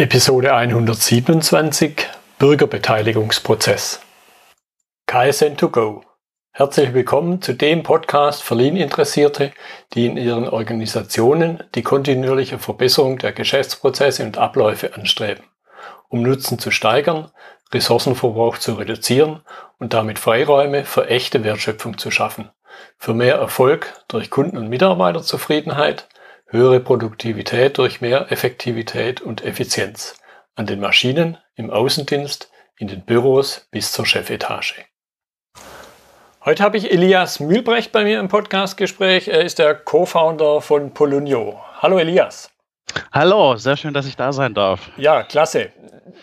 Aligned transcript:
Episode 0.00 0.54
127 0.54 2.08
Bürgerbeteiligungsprozess. 2.38 4.00
KSN2Go. 5.06 6.04
Herzlich 6.52 6.94
willkommen 6.94 7.42
zu 7.42 7.52
dem 7.52 7.82
Podcast 7.82 8.42
für 8.42 8.54
Lean-Interessierte, 8.54 9.52
die 9.92 10.06
in 10.06 10.16
ihren 10.16 10.48
Organisationen 10.48 11.62
die 11.74 11.82
kontinuierliche 11.82 12.58
Verbesserung 12.58 13.18
der 13.18 13.32
Geschäftsprozesse 13.32 14.24
und 14.24 14.38
Abläufe 14.38 14.94
anstreben, 14.94 15.44
um 16.08 16.22
Nutzen 16.22 16.58
zu 16.58 16.70
steigern, 16.70 17.30
Ressourcenverbrauch 17.70 18.56
zu 18.56 18.76
reduzieren 18.76 19.42
und 19.78 19.92
damit 19.92 20.18
Freiräume 20.18 20.86
für 20.86 21.08
echte 21.08 21.44
Wertschöpfung 21.44 21.98
zu 21.98 22.10
schaffen, 22.10 22.48
für 22.96 23.12
mehr 23.12 23.34
Erfolg 23.34 24.02
durch 24.08 24.30
Kunden- 24.30 24.56
und 24.56 24.70
Mitarbeiterzufriedenheit, 24.70 26.08
höhere 26.50 26.80
Produktivität 26.80 27.78
durch 27.78 28.00
mehr 28.00 28.32
Effektivität 28.32 29.20
und 29.20 29.44
Effizienz 29.44 30.16
an 30.56 30.66
den 30.66 30.80
Maschinen, 30.80 31.38
im 31.54 31.70
Außendienst, 31.70 32.50
in 32.76 32.88
den 32.88 33.04
Büros 33.04 33.68
bis 33.70 33.92
zur 33.92 34.04
Chefetage. 34.04 34.74
Heute 36.44 36.62
habe 36.62 36.76
ich 36.76 36.90
Elias 36.90 37.38
Mühlbrecht 37.38 37.92
bei 37.92 38.02
mir 38.02 38.18
im 38.18 38.28
Podcastgespräch. 38.28 39.28
Er 39.28 39.44
ist 39.44 39.58
der 39.58 39.74
Co-Founder 39.74 40.60
von 40.60 40.92
Polunio. 40.92 41.60
Hallo 41.80 41.98
Elias. 41.98 42.50
Hallo, 43.12 43.56
sehr 43.56 43.76
schön, 43.76 43.94
dass 43.94 44.06
ich 44.06 44.16
da 44.16 44.32
sein 44.32 44.54
darf. 44.54 44.90
Ja, 44.96 45.22
klasse. 45.22 45.70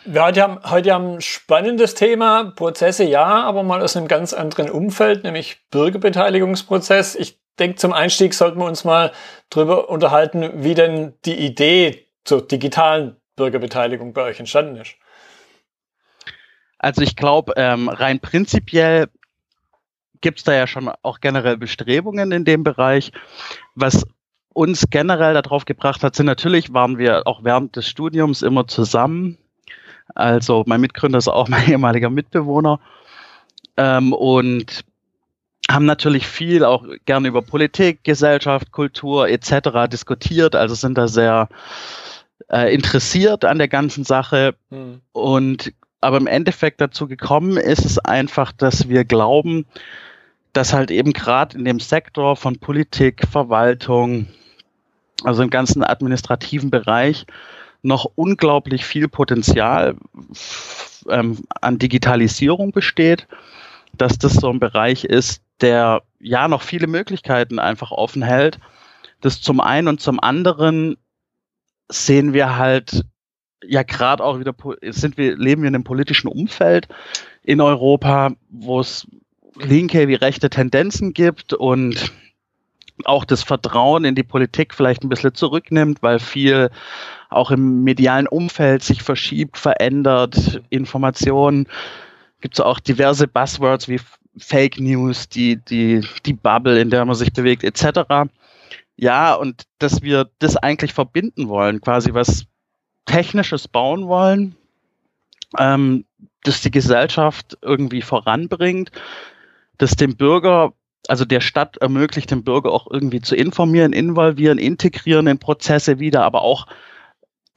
Wir 0.03 0.25
heute 0.25 0.41
haben 0.41 0.59
heute 0.69 0.93
haben 0.93 1.13
ein 1.15 1.21
spannendes 1.21 1.93
Thema, 1.93 2.51
Prozesse 2.55 3.05
ja, 3.05 3.43
aber 3.43 3.63
mal 3.63 3.81
aus 3.81 3.95
einem 3.95 4.09
ganz 4.09 4.33
anderen 4.33 4.69
Umfeld, 4.69 5.23
nämlich 5.23 5.59
Bürgerbeteiligungsprozess. 5.71 7.15
Ich 7.15 7.39
denke, 7.57 7.77
zum 7.77 7.93
Einstieg 7.93 8.33
sollten 8.33 8.59
wir 8.59 8.65
uns 8.65 8.83
mal 8.83 9.11
darüber 9.49 9.89
unterhalten, 9.89 10.63
wie 10.63 10.73
denn 10.73 11.13
die 11.25 11.35
Idee 11.35 12.07
zur 12.23 12.45
digitalen 12.45 13.15
Bürgerbeteiligung 13.35 14.13
bei 14.13 14.23
euch 14.23 14.39
entstanden 14.39 14.77
ist. 14.77 14.95
Also 16.79 17.01
ich 17.01 17.15
glaube, 17.15 17.53
ähm, 17.57 17.89
rein 17.89 18.19
prinzipiell 18.19 19.07
gibt 20.21 20.39
es 20.39 20.43
da 20.43 20.53
ja 20.53 20.67
schon 20.67 20.91
auch 21.01 21.19
generell 21.19 21.57
Bestrebungen 21.57 22.31
in 22.31 22.45
dem 22.45 22.63
Bereich. 22.63 23.11
Was 23.75 24.05
uns 24.53 24.85
generell 24.89 25.33
darauf 25.35 25.65
gebracht 25.65 26.03
hat, 26.03 26.15
sind 26.15 26.25
natürlich, 26.25 26.73
waren 26.73 26.97
wir 26.97 27.27
auch 27.27 27.43
während 27.43 27.75
des 27.75 27.87
Studiums 27.87 28.41
immer 28.41 28.67
zusammen. 28.67 29.37
Also 30.15 30.63
mein 30.65 30.81
Mitgründer 30.81 31.19
ist 31.19 31.27
auch 31.27 31.47
mein 31.49 31.67
ehemaliger 31.69 32.09
Mitbewohner. 32.09 32.79
Ähm, 33.77 34.13
und 34.13 34.83
haben 35.69 35.85
natürlich 35.85 36.27
viel 36.27 36.63
auch 36.63 36.85
gerne 37.05 37.27
über 37.27 37.41
Politik, 37.41 38.03
Gesellschaft, 38.03 38.71
Kultur 38.71 39.27
etc. 39.27 39.89
diskutiert, 39.91 40.55
also 40.55 40.75
sind 40.75 40.97
da 40.97 41.07
sehr 41.07 41.49
äh, 42.51 42.73
interessiert 42.73 43.43
an 43.45 43.57
der 43.57 43.67
ganzen 43.67 44.03
Sache 44.03 44.55
mhm. 44.69 45.01
und 45.11 45.73
aber 45.99 46.17
im 46.17 46.27
Endeffekt 46.27 46.79
dazu 46.79 47.07
gekommen 47.07 47.57
ist 47.57 47.83
es 47.83 47.97
einfach, 47.97 48.51
dass 48.51 48.87
wir 48.87 49.03
glauben, 49.03 49.65
dass 50.53 50.73
halt 50.73 50.91
eben 50.91 51.11
gerade 51.11 51.57
in 51.57 51.65
dem 51.65 51.79
Sektor 51.79 52.35
von 52.35 52.59
Politik, 52.59 53.27
Verwaltung, 53.29 54.27
also 55.23 55.41
im 55.41 55.49
ganzen 55.49 55.83
administrativen 55.83 56.69
Bereich 56.69 57.25
noch 57.81 58.09
unglaublich 58.15 58.85
viel 58.85 59.07
Potenzial 59.07 59.95
ähm, 61.09 61.39
an 61.61 61.79
Digitalisierung 61.79 62.71
besteht, 62.71 63.27
dass 63.93 64.17
das 64.17 64.33
so 64.33 64.49
ein 64.49 64.59
Bereich 64.59 65.03
ist, 65.03 65.41
der 65.61 66.03
ja 66.19 66.47
noch 66.47 66.61
viele 66.61 66.87
Möglichkeiten 66.87 67.59
einfach 67.59 67.91
offen 67.91 68.21
hält. 68.21 68.59
Das 69.21 69.41
zum 69.41 69.59
einen 69.59 69.87
und 69.87 70.01
zum 70.01 70.19
anderen 70.19 70.97
sehen 71.89 72.33
wir 72.33 72.57
halt 72.57 73.05
ja 73.63 73.83
gerade 73.83 74.23
auch 74.23 74.39
wieder 74.39 74.53
sind 74.91 75.17
wir 75.17 75.35
leben 75.35 75.63
wir 75.63 75.69
in 75.69 75.75
einem 75.75 75.83
politischen 75.83 76.27
Umfeld 76.27 76.87
in 77.43 77.61
Europa, 77.61 78.33
wo 78.49 78.79
es 78.79 79.07
linke 79.55 80.07
wie 80.07 80.15
rechte 80.15 80.49
Tendenzen 80.49 81.13
gibt 81.13 81.53
und 81.53 82.11
auch 83.05 83.25
das 83.25 83.43
Vertrauen 83.43 84.05
in 84.05 84.15
die 84.15 84.23
Politik 84.23 84.73
vielleicht 84.73 85.03
ein 85.03 85.09
bisschen 85.09 85.33
zurücknimmt, 85.33 86.01
weil 86.01 86.19
viel 86.19 86.69
auch 87.29 87.51
im 87.51 87.83
medialen 87.83 88.27
Umfeld 88.27 88.83
sich 88.83 89.03
verschiebt, 89.03 89.57
verändert, 89.57 90.61
Informationen. 90.69 91.67
Gibt 92.41 92.55
es 92.55 92.59
auch 92.59 92.79
diverse 92.79 93.27
Buzzwords 93.27 93.87
wie 93.87 93.99
Fake 94.39 94.79
News, 94.79 95.29
die, 95.29 95.57
die, 95.57 96.01
die 96.25 96.33
Bubble, 96.33 96.79
in 96.79 96.89
der 96.89 97.05
man 97.05 97.15
sich 97.15 97.33
bewegt, 97.33 97.63
etc. 97.63 98.29
Ja, 98.95 99.33
und 99.33 99.63
dass 99.79 100.01
wir 100.01 100.29
das 100.39 100.57
eigentlich 100.57 100.93
verbinden 100.93 101.49
wollen, 101.49 101.81
quasi 101.81 102.13
was 102.13 102.45
Technisches 103.05 103.67
bauen 103.67 104.07
wollen, 104.07 104.55
ähm, 105.57 106.05
das 106.43 106.61
die 106.61 106.71
Gesellschaft 106.71 107.57
irgendwie 107.61 108.01
voranbringt, 108.01 108.91
das 109.77 109.95
dem 109.95 110.15
Bürger, 110.15 110.73
also 111.07 111.25
der 111.25 111.41
Stadt 111.41 111.77
ermöglicht, 111.77 112.31
dem 112.31 112.43
Bürger 112.43 112.71
auch 112.71 112.87
irgendwie 112.89 113.21
zu 113.21 113.35
informieren, 113.35 113.93
involvieren, 113.93 114.57
integrieren 114.57 115.27
in 115.27 115.39
Prozesse 115.39 115.99
wieder, 115.99 116.23
aber 116.23 116.41
auch 116.41 116.67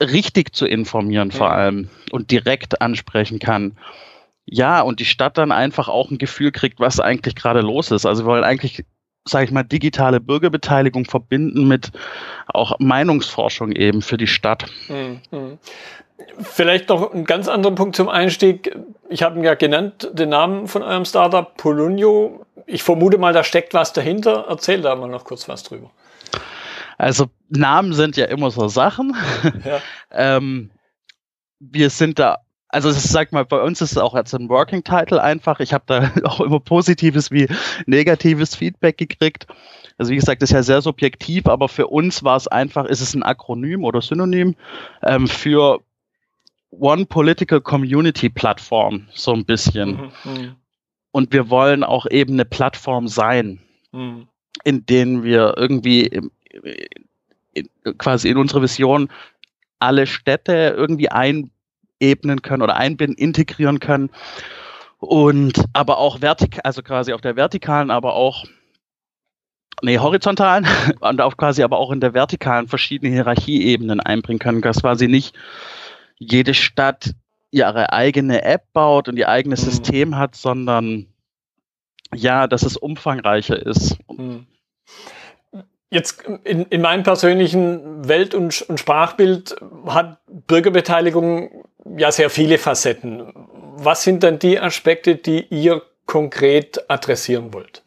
richtig 0.03 0.55
zu 0.55 0.67
informieren 0.67 1.31
vor 1.31 1.51
allem 1.51 1.89
und 2.11 2.31
direkt 2.31 2.81
ansprechen 2.81 3.39
kann. 3.39 3.77
Ja, 4.47 4.81
und 4.81 5.01
die 5.01 5.05
Stadt 5.05 5.39
dann 5.39 5.53
einfach 5.53 5.89
auch 5.89 6.11
ein 6.11 6.19
Gefühl 6.19 6.51
kriegt, 6.53 6.81
was 6.81 6.99
eigentlich 7.01 7.37
gerade 7.37 7.61
los 7.61 7.91
ist. 7.91 8.06
Also 8.06 8.25
wir 8.25 8.31
wollen 8.31 8.45
eigentlich, 8.45 8.84
sage 9.25 9.45
ich 9.45 9.51
mal, 9.51 9.62
digitale 9.62 10.21
Bürgerbeteiligung 10.21 11.05
verbinden 11.05 11.69
mit 11.69 11.93
auch 12.49 12.79
Meinungsforschung 12.79 13.73
eben 13.73 14.03
für 14.03 14.17
die 14.17 14.27
Stadt. 14.27 14.67
Mhm. 14.89 15.59
Vielleicht 16.43 16.89
noch 16.89 17.12
ein 17.12 17.25
ganz 17.25 17.49
anderer 17.49 17.75
Punkt 17.75 17.97
zum 17.97 18.09
Einstieg. 18.09 18.77
Ich 19.09 19.23
habe 19.23 19.39
ihn 19.39 19.45
ja 19.45 19.55
genannt, 19.55 20.11
den 20.12 20.31
Namen 20.31 20.69
von 20.69 20.83
eurem 20.83 21.05
Startup 21.05 21.56
Polunio. 21.56 22.45
Ich 22.67 22.83
vermute 22.83 23.19
mal, 23.19 23.33
da 23.33 23.45
steckt 23.45 23.75
was 23.75 23.93
dahinter. 23.93 24.47
Erzähl 24.49 24.81
da 24.83 24.95
mal 24.97 25.09
noch 25.09 25.25
kurz 25.25 25.49
was 25.49 25.62
drüber. 25.62 25.91
Also 26.99 27.27
Namen 27.49 27.95
sind 27.95 28.17
ja 28.17 28.27
immer 28.27 28.50
so 28.50 28.69
Sachen. 28.69 29.17
Ja. 29.65 29.81
ähm, 30.37 30.71
wir 31.59 31.91
sind 31.91 32.19
da 32.19 32.39
also 32.72 32.88
es 32.88 32.97
ist, 33.04 33.10
sag 33.10 33.32
mal, 33.32 33.44
bei 33.44 33.60
uns 33.60 33.81
ist 33.81 33.92
es 33.92 33.98
auch 33.98 34.14
als 34.14 34.34
ein 34.34 34.48
Working 34.48 34.84
Title 34.84 35.22
einfach. 35.22 35.60
Ich 35.60 35.72
habe 35.72 35.84
da 35.86 36.10
auch 36.25 36.41
immer 36.41 36.60
positives 36.60 37.31
wie 37.31 37.48
negatives 37.86 38.54
Feedback 38.54 38.97
gekriegt. 38.97 39.47
Also 39.98 40.12
wie 40.12 40.16
gesagt, 40.16 40.41
das 40.41 40.50
ist 40.50 40.54
ja 40.54 40.62
sehr 40.62 40.82
subjektiv, 40.82 41.47
aber 41.47 41.69
für 41.69 41.88
uns 41.88 42.22
war 42.22 42.36
es 42.36 42.48
einfach, 42.48 42.86
ist 42.86 43.00
es 43.00 43.14
ein 43.14 43.22
Akronym 43.22 43.84
oder 43.84 44.00
Synonym 44.00 44.54
ähm, 45.03 45.26
für 45.26 45.81
One 46.70 47.06
Political 47.06 47.60
Community 47.60 48.31
Plattform, 48.31 49.08
so 49.12 49.34
ein 49.34 49.44
bisschen. 49.44 50.10
Mhm, 50.25 50.32
mhm. 50.32 50.56
Und 51.12 51.32
wir 51.32 51.50
wollen 51.50 51.82
auch 51.82 52.06
eben 52.06 52.34
eine 52.34 52.44
Plattform 52.44 53.08
sein, 53.08 53.60
mhm. 53.91 54.28
in 54.62 54.87
denen 54.87 55.25
wir 55.25 55.54
irgendwie 55.56 56.20
quasi 57.98 58.28
in 58.28 58.37
unsere 58.37 58.62
Vision 58.62 59.10
alle 59.81 60.06
Städte 60.06 60.75
irgendwie 60.76 61.10
ein 61.10 61.50
ebnen 62.00 62.43
können 62.43 62.62
oder 62.62 62.77
einbinden, 62.77 63.16
integrieren 63.16 63.78
können. 63.78 64.11
Und 64.99 65.65
aber 65.72 65.99
auch 65.99 66.21
vertikal, 66.21 66.62
also 66.65 66.83
quasi 66.83 67.12
auf 67.12 67.21
der 67.21 67.37
vertikalen, 67.37 67.91
aber 67.91 68.15
auch 68.15 68.44
nee, 69.83 69.99
horizontalen 69.99 70.66
und 71.00 71.21
auch 71.21 71.37
quasi 71.37 71.62
aber 71.62 71.78
auch 71.78 71.91
in 71.91 72.00
der 72.00 72.15
vertikalen 72.15 72.69
verschiedene 72.69 73.12
Hierarchieebenen 73.12 74.00
einbringen 74.00 74.38
können, 74.38 74.62
dass 74.62 74.83
quasi 74.83 75.09
nicht 75.09 75.34
jede 76.19 76.55
Stadt 76.55 77.15
ihre 77.50 77.93
eigene 77.93 78.43
App 78.43 78.72
baut 78.72 79.09
und 79.09 79.17
ihr 79.17 79.28
eigenes 79.28 79.65
mhm. 79.65 79.71
System 79.71 80.17
hat, 80.17 80.37
sondern 80.37 81.06
ja, 82.15 82.47
dass 82.47 82.62
es 82.62 82.77
umfangreicher 82.77 83.65
ist. 83.65 83.97
Mhm. 84.09 84.47
Jetzt 85.93 86.22
in, 86.44 86.67
in 86.67 86.82
meinem 86.82 87.03
persönlichen 87.03 88.06
Welt- 88.06 88.34
und, 88.34 88.62
und 88.62 88.78
Sprachbild 88.78 89.56
hat 89.87 90.19
Bürgerbeteiligung 90.47 91.59
ja 91.97 92.12
sehr 92.12 92.31
viele 92.31 92.59
Facetten. 92.59 93.32
Was 93.76 94.03
sind 94.03 94.23
dann 94.23 94.38
die 94.38 94.59
Aspekte, 94.59 95.17
die 95.17 95.47
ihr 95.47 95.82
konkret 96.06 96.91
adressieren 96.91 97.53
wollt? 97.53 97.82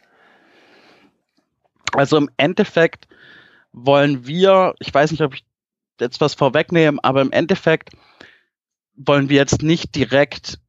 Also 1.94 2.18
im 2.18 2.30
Endeffekt 2.38 3.07
wollen 3.72 4.25
wir, 4.25 4.74
ich 4.80 4.94
weiß 4.94 5.12
nicht, 5.12 5.22
ob 5.22 5.36
ich 5.36 5.44
jetzt 6.00 6.22
was 6.22 6.33
vorwegnehme, 6.33 7.00
aber 7.04 7.22
im 7.22 7.31
Endeffekt 7.31 7.89
wollen 8.95 9.30
wir 9.30 9.38
jetzt 9.38 9.62
nicht 9.62 9.95
direkt 9.95 10.60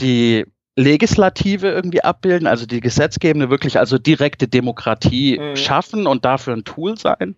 die 0.00 0.44
Legislative 0.76 1.68
irgendwie 1.68 2.02
abbilden, 2.02 2.46
also 2.46 2.66
die 2.66 2.80
Gesetzgebende 2.80 3.50
wirklich 3.50 3.78
also 3.78 3.98
direkte 3.98 4.46
Demokratie 4.46 5.38
mhm. 5.38 5.56
schaffen 5.56 6.06
und 6.06 6.24
dafür 6.24 6.54
ein 6.54 6.64
Tool 6.64 6.98
sein. 6.98 7.34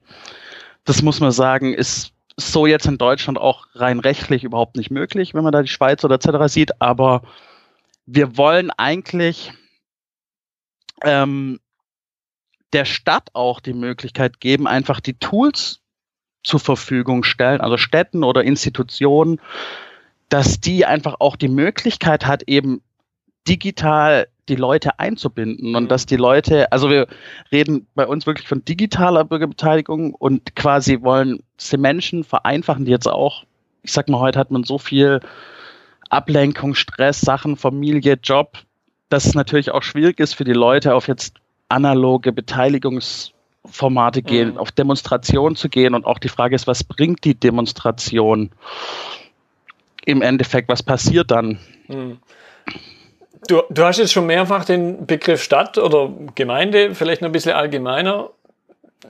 Das 0.85 1.03
muss 1.03 1.21
man 1.21 1.31
sagen, 1.31 1.73
ist 1.73 2.13
so 2.41 2.67
jetzt 2.67 2.87
in 2.87 2.99
Deutschland 2.99 3.39
auch 3.39 3.67
rein 3.75 3.99
rechtlich 3.99 4.45
überhaupt 4.45 4.77
nicht 4.77 4.91
möglich, 4.91 5.35
wenn 5.35 5.43
man 5.43 5.53
da 5.53 5.63
die 5.63 5.69
Schweiz 5.69 6.05
oder 6.05 6.15
etc. 6.15 6.53
sieht. 6.53 6.81
Aber 6.81 7.23
wir 8.07 8.37
wollen 8.37 8.71
eigentlich 8.71 9.53
ähm, 11.03 11.59
der 12.73 12.85
Stadt 12.85 13.31
auch 13.35 13.61
die 13.61 13.73
Möglichkeit 13.73 14.41
geben, 14.41 14.69
einfach 14.69 15.01
die 15.01 15.19
Tools 15.19 15.81
zur 16.45 16.61
Verfügung 16.61 17.25
stellen, 17.25 17.61
also 17.61 17.77
Städten 17.77 18.23
oder 18.23 18.45
Institutionen, 18.45 19.41
dass 20.29 20.61
die 20.61 20.87
einfach 20.87 21.17
auch 21.19 21.35
die 21.35 21.49
Möglichkeit 21.49 22.25
hat, 22.25 22.45
eben 22.45 22.83
digital 23.49 24.29
die 24.49 24.57
Leute 24.57 24.99
einzubinden 24.99 25.75
und 25.75 25.85
mhm. 25.85 25.89
dass 25.89 26.07
die 26.07 26.17
Leute, 26.17 26.73
also 26.73 26.91
wir 26.91 27.07
reden 27.53 27.87
bei 27.95 28.07
uns 28.07 28.27
wirklich 28.27 28.49
von 28.49 28.65
digitaler 28.65 29.25
Bürgerbeteiligung 29.25 30.15
und 30.15 30.57
quasi 30.57 31.03
wollen 31.03 31.43
die 31.59 31.77
Menschen 31.77 32.25
vereinfachen, 32.25 32.85
die 32.85 32.91
jetzt 32.91 33.09
auch, 33.09 33.45
ich 33.83 33.93
sag 33.93 34.09
mal, 34.09 34.21
heute 34.21 34.39
hat 34.39 34.51
man 34.51 34.65
so 34.65 34.79
viel 34.79 35.21
Ablenkung, 36.11 36.75
Stress, 36.75 37.21
Sachen, 37.21 37.57
Familie, 37.57 38.19
Job, 38.23 38.59
dass 39.09 39.27
es 39.27 39.35
natürlich 39.35 39.71
auch 39.71 39.83
schwierig 39.83 40.21
ist 40.21 40.35
für 40.35 40.45
die 40.45 40.53
Leute 40.53 40.95
auf 40.95 41.09
jetzt 41.09 41.37
analoge 41.69 42.33
Beteiligungsformate 42.33 44.23
gehen, 44.23 44.53
mhm. 44.53 44.59
auf 44.59 44.73
Demonstrationen 44.73 45.57
zu 45.57 45.69
gehen 45.69 45.95
und 45.95 46.07
auch 46.07 46.19
die 46.19 46.29
Frage 46.29 46.55
ist, 46.55 46.67
was 46.67 46.85
bringt 46.85 47.25
die 47.25 47.35
Demonstration 47.35 48.51
im 50.05 50.23
Endeffekt, 50.23 50.69
was 50.69 50.83
passiert 50.83 51.31
dann? 51.31 51.59
Mhm. 51.89 52.19
Du, 53.47 53.63
du 53.71 53.85
hast 53.85 53.99
jetzt 53.99 54.13
schon 54.13 54.27
mehrfach 54.27 54.65
den 54.65 55.07
Begriff 55.07 55.43
Stadt 55.43 55.79
oder 55.79 56.11
Gemeinde, 56.35 56.95
vielleicht 56.95 57.23
noch 57.23 57.29
ein 57.29 57.33
bisschen 57.33 57.53
allgemeiner. 57.53 58.31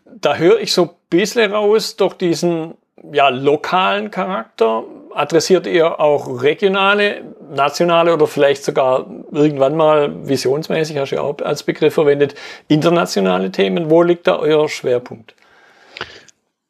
Da 0.04 0.36
höre 0.36 0.60
ich 0.60 0.72
so 0.72 0.82
ein 0.82 0.90
bisschen 1.10 1.52
raus 1.52 1.96
durch 1.96 2.14
diesen 2.14 2.74
ja, 3.12 3.28
lokalen 3.28 4.10
Charakter. 4.10 4.84
Adressiert 5.14 5.66
ihr 5.66 5.98
auch 6.00 6.42
regionale, 6.42 7.22
nationale 7.50 8.12
oder 8.12 8.26
vielleicht 8.26 8.64
sogar 8.64 9.06
irgendwann 9.32 9.76
mal 9.76 10.28
visionsmäßig, 10.28 10.98
hast 10.98 11.12
du 11.12 11.16
ja 11.16 11.22
auch 11.22 11.38
als 11.42 11.62
Begriff 11.62 11.94
verwendet, 11.94 12.34
internationale 12.68 13.50
Themen? 13.50 13.90
Wo 13.90 14.02
liegt 14.02 14.26
da 14.26 14.36
euer 14.36 14.68
Schwerpunkt? 14.68 15.34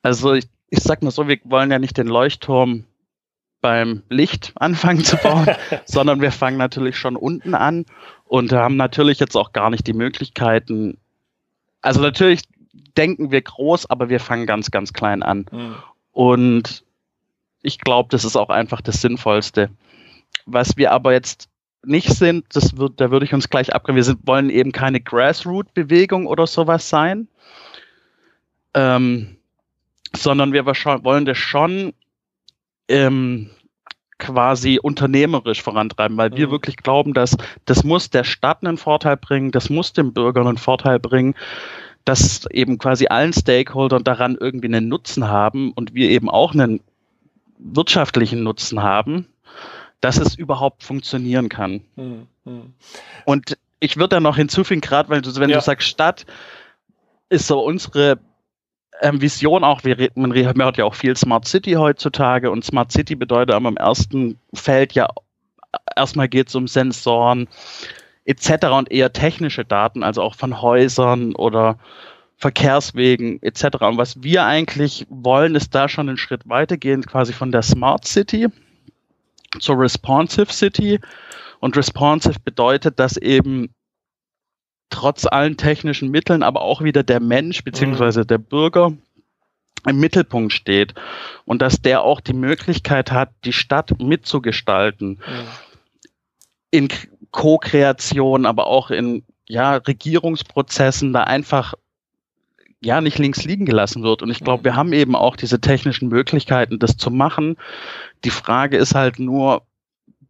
Also 0.02 0.34
ich, 0.34 0.46
ich 0.70 0.81
sag 0.81 1.02
mal 1.02 1.10
so, 1.10 1.26
wir 1.26 1.38
wollen 1.44 1.70
ja 1.70 1.78
nicht 1.78 1.99
den 1.99 2.06
Leuchtturm 2.06 2.84
beim 3.60 4.02
Licht 4.08 4.52
anfangen 4.56 5.05
zu 5.05 5.16
bauen, 5.16 5.49
sondern 5.84 6.20
wir 6.20 6.32
fangen 6.32 6.58
natürlich 6.58 6.96
schon 6.96 7.16
unten 7.16 7.55
an 7.55 7.87
und 8.25 8.52
haben 8.52 8.76
natürlich 8.76 9.19
jetzt 9.19 9.37
auch 9.37 9.52
gar 9.52 9.70
nicht 9.70 9.87
die 9.87 9.93
Möglichkeiten. 9.93 10.99
Also 11.82 12.00
natürlich 12.00 12.43
denken 12.96 13.31
wir 13.31 13.43
groß, 13.43 13.90
aber 13.90 14.08
wir 14.08 14.20
fangen 14.20 14.46
ganz, 14.46 14.70
ganz 14.70 14.93
klein 14.93 15.22
an. 15.22 15.46
Mhm. 15.50 15.75
Und 16.12 16.84
ich 17.62 17.78
glaube, 17.78 18.08
das 18.10 18.25
ist 18.25 18.37
auch 18.37 18.50
einfach 18.50 18.81
das 18.81 19.00
Sinnvollste. 19.00 19.70
Was 20.46 20.76
wir 20.76 20.93
aber 20.93 21.12
jetzt 21.12 21.49
nicht 21.84 22.10
sind, 22.10 22.44
das 22.55 22.76
wird, 22.76 23.00
da 23.00 23.10
würde 23.10 23.25
ich 23.25 23.34
uns 23.34 23.49
gleich 23.49 23.75
abgeben. 23.75 23.96
Wir 23.96 24.05
sind, 24.05 24.26
wollen 24.26 24.50
eben 24.50 24.72
keine 24.72 25.00
Grassroot-Bewegung 25.00 26.26
oder 26.26 26.46
sowas 26.46 26.88
sein, 26.88 27.28
ähm, 28.75 29.37
sondern 30.14 30.52
wir 30.52 30.66
wollen 30.66 31.25
das 31.25 31.38
schon 31.38 31.94
ähm, 32.88 33.50
quasi 34.19 34.81
unternehmerisch 34.82 35.62
vorantreiben, 35.62 36.17
weil 36.17 36.31
mhm. 36.31 36.37
wir 36.37 36.50
wirklich 36.50 36.76
glauben, 36.76 37.14
dass 37.14 37.37
das 37.64 37.85
muss 37.85 38.11
der 38.11 38.25
Stadt 38.25 38.64
einen 38.64 38.76
Vorteil 38.76 39.17
bringen, 39.17 39.52
das 39.52 39.70
muss 39.70 39.93
dem 39.93 40.12
Bürger 40.12 40.44
einen 40.44 40.58
Vorteil 40.58 40.99
bringen, 40.99 41.35
dass 42.05 42.46
eben 42.50 42.79
quasi 42.79 43.06
allen 43.06 43.32
Stakeholdern 43.32 44.02
daran 44.02 44.37
irgendwie 44.40 44.67
einen 44.67 44.88
Nutzen 44.88 45.29
haben 45.29 45.73
und 45.73 45.94
wir 45.94 46.08
eben 46.08 46.29
auch 46.29 46.52
einen 46.52 46.81
wirtschaftlichen 47.58 48.43
Nutzen 48.43 48.82
haben, 48.82 49.26
dass 50.00 50.19
es 50.19 50.34
überhaupt 50.34 50.82
funktionieren 50.82 51.49
kann. 51.49 51.82
Mhm. 51.96 52.26
mhm. 52.44 52.73
Und 53.25 53.58
ich 53.81 53.96
würde 53.96 54.17
da 54.17 54.20
noch 54.20 54.37
hinzufügen, 54.37 54.81
gerade 54.81 55.08
weil 55.08 55.23
du, 55.23 55.34
wenn 55.37 55.50
ja. 55.50 55.58
du 55.58 55.62
sagst 55.62 55.87
Stadt, 55.87 56.26
ist 57.29 57.46
so 57.46 57.61
unsere 57.61 58.19
ähm, 59.00 59.21
Vision 59.21 59.65
auch, 59.65 59.85
wir, 59.85 60.11
man 60.15 60.35
hört 60.35 60.77
ja 60.77 60.85
auch 60.85 60.95
viel 60.95 61.17
Smart 61.17 61.47
City 61.47 61.73
heutzutage 61.73 62.50
und 62.50 62.65
Smart 62.65 62.93
City 62.93 63.15
bedeutet 63.15 63.55
aber 63.55 63.69
im 63.69 63.77
ersten 63.77 64.39
Feld 64.55 64.93
ja 64.95 65.09
erstmal 65.97 66.29
geht 66.29 66.49
es 66.49 66.55
um 66.55 66.67
Sensoren 66.67 67.49
etc. 68.25 68.67
und 68.67 68.91
eher 68.91 69.12
technische 69.12 69.65
Daten, 69.65 70.03
also 70.03 70.23
auch 70.23 70.35
von 70.35 70.61
Häusern 70.61 71.35
oder 71.35 71.79
Verkehrswegen 72.37 73.43
etc. 73.43 73.79
Und 73.81 73.99
was 73.99 74.23
wir 74.23 74.45
eigentlich 74.45 75.06
wollen, 75.09 75.55
ist 75.55 75.75
da 75.75 75.89
schon 75.89 76.09
einen 76.09 76.19
Schritt 76.19 76.49
weitergehen, 76.49 77.05
quasi 77.05 77.33
von 77.33 77.51
der 77.51 77.62
Smart 77.62 78.06
City 78.06 78.49
zur 79.59 79.79
Responsive 79.79 80.53
City. 80.53 81.01
Und 81.61 81.77
responsive 81.77 82.39
bedeutet, 82.44 83.01
dass 83.01 83.17
eben 83.17 83.75
trotz 84.90 85.26
allen 85.26 85.56
technischen 85.56 86.11
Mitteln, 86.11 86.43
aber 86.43 86.62
auch 86.62 86.82
wieder 86.82 87.02
der 87.02 87.20
Mensch 87.20 87.62
beziehungsweise 87.64 88.25
der 88.25 88.38
Bürger 88.38 88.93
im 89.87 90.00
Mittelpunkt 90.00 90.52
steht 90.52 90.94
und 91.44 91.62
dass 91.62 91.81
der 91.81 92.02
auch 92.02 92.20
die 92.20 92.32
Möglichkeit 92.32 93.12
hat, 93.12 93.31
die 93.44 93.52
Stadt 93.52 94.00
mitzugestalten. 94.00 95.08
Mhm. 95.11 95.49
In 96.70 96.88
Co-Kreation, 97.31 98.44
aber 98.44 98.67
auch 98.67 98.90
in 98.90 99.25
ja, 99.49 99.76
Regierungsprozessen 99.76 101.12
da 101.12 101.25
einfach 101.25 101.75
ja 102.81 103.00
nicht 103.00 103.19
links 103.19 103.44
liegen 103.44 103.67
gelassen 103.67 104.02
wird. 104.02 104.23
Und 104.23 104.31
ich 104.31 104.41
glaube, 104.41 104.64
wir 104.64 104.76
haben 104.76 104.93
eben 104.93 105.17
auch 105.17 105.37
diese 105.37 105.61
technischen 105.61 106.08
Möglichkeiten, 106.08 106.79
das 106.79 106.96
zu 106.96 107.11
machen. 107.11 107.56
Die 108.25 108.31
Frage 108.31 108.76
ist 108.76 108.94
halt 108.94 109.19
nur, 109.19 109.62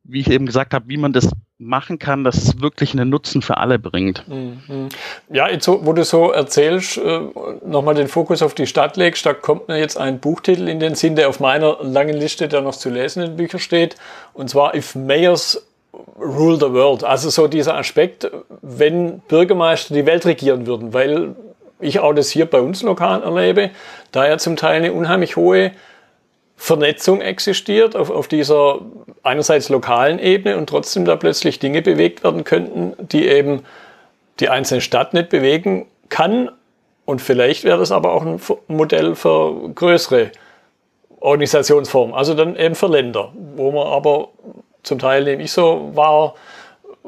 wie 0.08 0.20
ich 0.20 0.31
eben 0.31 0.46
gesagt 0.46 0.75
habe, 0.75 0.87
wie 0.88 0.96
man 0.96 1.12
das 1.12 1.28
machen 1.58 1.99
kann, 1.99 2.25
dass 2.25 2.37
es 2.37 2.60
wirklich 2.60 2.93
einen 2.93 3.10
Nutzen 3.10 3.43
für 3.43 3.58
alle 3.58 3.78
bringt. 3.78 4.26
Mhm. 4.28 4.88
Ja, 5.28 5.49
jetzt, 5.49 5.69
wo 5.69 5.93
du 5.93 6.05
so 6.05 6.31
erzählst, 6.31 6.99
äh, 6.99 7.20
nochmal 7.64 7.94
den 7.94 8.08
Fokus 8.08 8.43
auf 8.43 8.55
die 8.55 8.66
Stadt 8.66 8.96
legst, 8.96 9.26
da 9.26 9.34
kommt 9.34 9.69
mir 9.69 9.78
jetzt 9.78 9.99
ein 9.99 10.19
Buchtitel 10.19 10.69
in 10.69 10.81
den 10.81 10.94
Sinn, 10.94 11.14
der 11.14 11.28
auf 11.28 11.40
meiner 11.40 11.78
langen 11.82 12.16
Liste 12.16 12.49
der 12.49 12.62
noch 12.62 12.76
zu 12.76 12.90
lesenden 12.90 13.37
Bücher 13.37 13.58
steht, 13.58 13.96
und 14.34 14.49
zwar 14.49 14.75
If 14.75 14.94
Mayors 14.94 15.66
Rule 16.19 16.56
the 16.56 16.72
World. 16.72 17.04
Also 17.04 17.28
so 17.28 17.49
dieser 17.49 17.76
Aspekt, 17.76 18.31
wenn 18.62 19.20
Bürgermeister 19.20 19.94
die 19.94 20.06
Welt 20.06 20.26
regieren 20.26 20.66
würden, 20.66 20.93
weil 20.94 21.34
ich 21.81 22.00
auch 22.00 22.12
das 22.12 22.31
hier 22.31 22.46
bei 22.46 22.61
uns 22.61 22.82
lokal 22.82 23.22
erlebe, 23.22 23.70
da 24.12 24.26
ja 24.26 24.38
zum 24.38 24.56
Teil 24.56 24.76
eine 24.76 24.93
unheimlich 24.93 25.37
hohe 25.37 25.72
Vernetzung 26.60 27.20
existiert 27.20 27.94
auf, 27.94 28.10
auf 28.10 28.26
dieser 28.26 28.81
einerseits 29.22 29.69
lokalen 29.69 30.19
Ebene 30.19 30.56
und 30.58 30.69
trotzdem 30.69 31.05
da 31.05 31.14
plötzlich 31.14 31.60
Dinge 31.60 31.82
bewegt 31.82 32.25
werden 32.25 32.43
könnten, 32.43 32.94
die 32.99 33.28
eben 33.28 33.62
die 34.40 34.49
einzelne 34.49 34.81
Stadt 34.81 35.14
nicht 35.14 35.28
bewegen 35.28 35.87
kann. 36.08 36.50
Und 37.05 37.22
vielleicht 37.22 37.62
wäre 37.62 37.78
das 37.78 37.93
aber 37.93 38.12
auch 38.12 38.26
ein 38.26 38.40
Modell 38.66 39.14
für 39.14 39.70
größere 39.72 40.32
Organisationsformen, 41.20 42.14
also 42.14 42.34
dann 42.34 42.56
eben 42.56 42.75
für 42.75 42.88
Länder, 42.88 43.32
wo 43.56 43.70
man 43.70 43.87
aber 43.87 44.28
zum 44.82 44.99
Teil, 44.99 45.25
nehme 45.25 45.42
ich 45.42 45.52
so 45.52 45.92
wahr, 45.94 46.35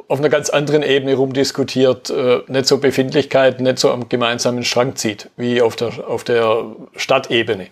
auf 0.08 0.18
einer 0.18 0.28
ganz 0.28 0.48
anderen 0.50 0.82
Ebene 0.82 1.14
rumdiskutiert, 1.14 2.08
äh, 2.10 2.40
nicht 2.46 2.66
so 2.66 2.78
Befindlichkeiten, 2.78 3.64
nicht 3.64 3.78
so 3.78 3.90
am 3.90 4.08
gemeinsamen 4.08 4.64
Strang 4.64 4.96
zieht, 4.96 5.28
wie 5.36 5.60
auf 5.60 5.76
der, 5.76 6.08
auf 6.08 6.24
der 6.24 6.66
Stadtebene. 6.96 7.66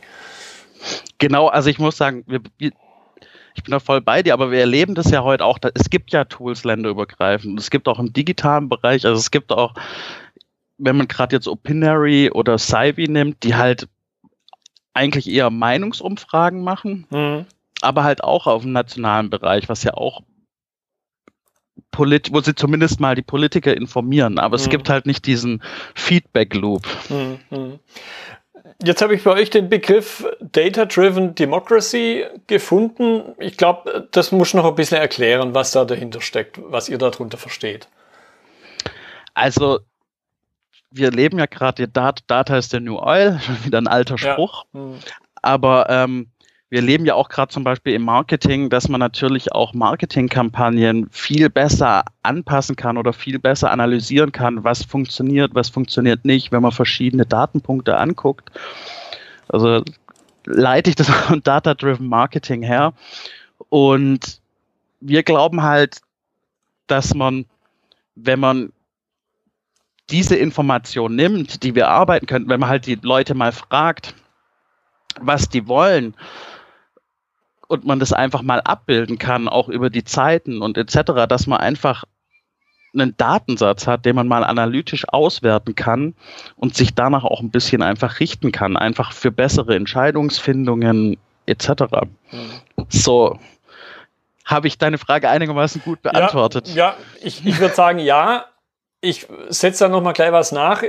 Genau, 1.18 1.48
also 1.48 1.70
ich 1.70 1.78
muss 1.78 1.96
sagen, 1.96 2.24
wir, 2.26 2.40
ich 3.58 3.64
bin 3.64 3.72
da 3.72 3.80
voll 3.80 4.00
bei 4.00 4.22
dir, 4.22 4.34
aber 4.34 4.50
wir 4.50 4.60
erleben 4.60 4.94
das 4.94 5.10
ja 5.10 5.22
heute 5.22 5.44
auch. 5.44 5.58
Es 5.74 5.90
gibt 5.90 6.12
ja 6.12 6.24
Tools 6.24 6.64
länderübergreifend. 6.64 7.58
Es 7.58 7.70
gibt 7.70 7.88
auch 7.88 7.98
im 7.98 8.12
digitalen 8.12 8.68
Bereich, 8.68 9.04
also 9.04 9.18
es 9.18 9.30
gibt 9.30 9.52
auch, 9.52 9.74
wenn 10.78 10.96
man 10.96 11.08
gerade 11.08 11.34
jetzt 11.34 11.48
Opinary 11.48 12.30
oder 12.30 12.56
Saivi 12.58 13.08
nimmt, 13.08 13.42
die 13.42 13.56
halt 13.56 13.88
eigentlich 14.94 15.28
eher 15.28 15.50
Meinungsumfragen 15.50 16.62
machen, 16.62 17.06
mhm. 17.10 17.46
aber 17.80 18.04
halt 18.04 18.22
auch 18.22 18.46
auf 18.46 18.62
dem 18.62 18.72
nationalen 18.72 19.30
Bereich, 19.30 19.68
was 19.68 19.82
ja 19.82 19.94
auch 19.94 20.22
Polit 21.90 22.32
wo 22.32 22.40
sie 22.40 22.54
zumindest 22.54 23.00
mal 23.00 23.14
die 23.14 23.22
Politiker 23.22 23.76
informieren, 23.76 24.38
aber 24.38 24.56
mhm. 24.56 24.62
es 24.62 24.68
gibt 24.68 24.88
halt 24.88 25.06
nicht 25.06 25.26
diesen 25.26 25.62
Feedback-Loop. 25.94 26.86
Mhm. 27.08 27.78
Jetzt 28.82 29.02
habe 29.02 29.14
ich 29.14 29.24
bei 29.24 29.32
euch 29.32 29.50
den 29.50 29.68
Begriff 29.68 30.26
Data-Driven 30.40 31.34
Democracy 31.34 32.24
gefunden. 32.46 33.34
Ich 33.38 33.56
glaube, 33.56 34.08
das 34.12 34.32
muss 34.32 34.54
noch 34.54 34.64
ein 34.64 34.74
bisschen 34.74 34.98
erklären, 34.98 35.54
was 35.54 35.72
da 35.72 35.84
dahinter 35.84 36.20
steckt, 36.20 36.60
was 36.62 36.88
ihr 36.88 36.98
darunter 36.98 37.38
versteht. 37.38 37.88
Also, 39.34 39.80
wir 40.90 41.10
leben 41.10 41.38
ja 41.38 41.46
gerade, 41.46 41.88
Data, 41.88 42.22
Data 42.26 42.56
ist 42.56 42.72
der 42.72 42.80
New 42.80 42.98
Oil, 42.98 43.38
schon 43.40 43.64
wieder 43.64 43.78
ein 43.78 43.88
alter 43.88 44.18
Spruch. 44.18 44.64
Ja. 44.72 44.80
Hm. 44.80 44.98
Aber 45.40 45.86
ähm, 45.88 46.30
wir 46.70 46.82
leben 46.82 47.06
ja 47.06 47.14
auch 47.14 47.30
gerade 47.30 47.50
zum 47.50 47.64
Beispiel 47.64 47.94
im 47.94 48.02
Marketing, 48.02 48.68
dass 48.68 48.88
man 48.88 49.00
natürlich 49.00 49.52
auch 49.52 49.72
Marketingkampagnen 49.72 51.08
viel 51.10 51.48
besser 51.48 52.04
anpassen 52.22 52.76
kann 52.76 52.98
oder 52.98 53.14
viel 53.14 53.38
besser 53.38 53.70
analysieren 53.70 54.32
kann, 54.32 54.64
was 54.64 54.84
funktioniert, 54.84 55.54
was 55.54 55.70
funktioniert 55.70 56.26
nicht, 56.26 56.52
wenn 56.52 56.62
man 56.62 56.72
verschiedene 56.72 57.24
Datenpunkte 57.24 57.96
anguckt. 57.96 58.50
Also 59.48 59.82
leite 60.44 60.90
ich 60.90 60.96
das 60.96 61.08
von 61.26 61.42
Data-Driven 61.42 62.06
Marketing 62.06 62.62
her. 62.62 62.92
Und 63.70 64.40
wir 65.00 65.22
glauben 65.22 65.62
halt, 65.62 66.02
dass 66.86 67.14
man, 67.14 67.46
wenn 68.14 68.40
man 68.40 68.72
diese 70.10 70.36
Information 70.36 71.16
nimmt, 71.16 71.62
die 71.62 71.74
wir 71.74 71.88
arbeiten 71.88 72.26
könnten, 72.26 72.48
wenn 72.50 72.60
man 72.60 72.68
halt 72.68 72.86
die 72.86 72.98
Leute 73.00 73.34
mal 73.34 73.52
fragt, 73.52 74.14
was 75.20 75.48
die 75.48 75.66
wollen 75.66 76.14
und 77.68 77.84
man 77.84 78.00
das 78.00 78.12
einfach 78.12 78.42
mal 78.42 78.60
abbilden 78.60 79.18
kann, 79.18 79.48
auch 79.48 79.68
über 79.68 79.90
die 79.90 80.04
Zeiten 80.04 80.62
und 80.62 80.76
etc., 80.76 81.26
dass 81.28 81.46
man 81.46 81.60
einfach 81.60 82.04
einen 82.94 83.16
Datensatz 83.16 83.86
hat, 83.86 84.04
den 84.04 84.16
man 84.16 84.26
mal 84.26 84.42
analytisch 84.42 85.06
auswerten 85.08 85.74
kann 85.74 86.14
und 86.56 86.74
sich 86.74 86.94
danach 86.94 87.24
auch 87.24 87.40
ein 87.40 87.50
bisschen 87.50 87.82
einfach 87.82 88.18
richten 88.18 88.50
kann, 88.50 88.76
einfach 88.76 89.12
für 89.12 89.30
bessere 89.30 89.76
Entscheidungsfindungen 89.76 91.18
etc. 91.46 91.68
Mhm. 92.32 92.86
So, 92.88 93.38
habe 94.44 94.66
ich 94.66 94.78
deine 94.78 94.96
Frage 94.96 95.28
einigermaßen 95.28 95.82
gut 95.84 96.02
beantwortet? 96.02 96.68
Ja, 96.68 96.74
ja 96.74 96.96
ich, 97.20 97.44
ich 97.46 97.60
würde 97.60 97.74
sagen, 97.74 97.98
ja. 97.98 98.46
Ich 99.00 99.28
setze 99.48 99.84
da 99.84 99.88
nochmal 99.88 100.12
gleich 100.12 100.32
was 100.32 100.50
nach. 100.50 100.82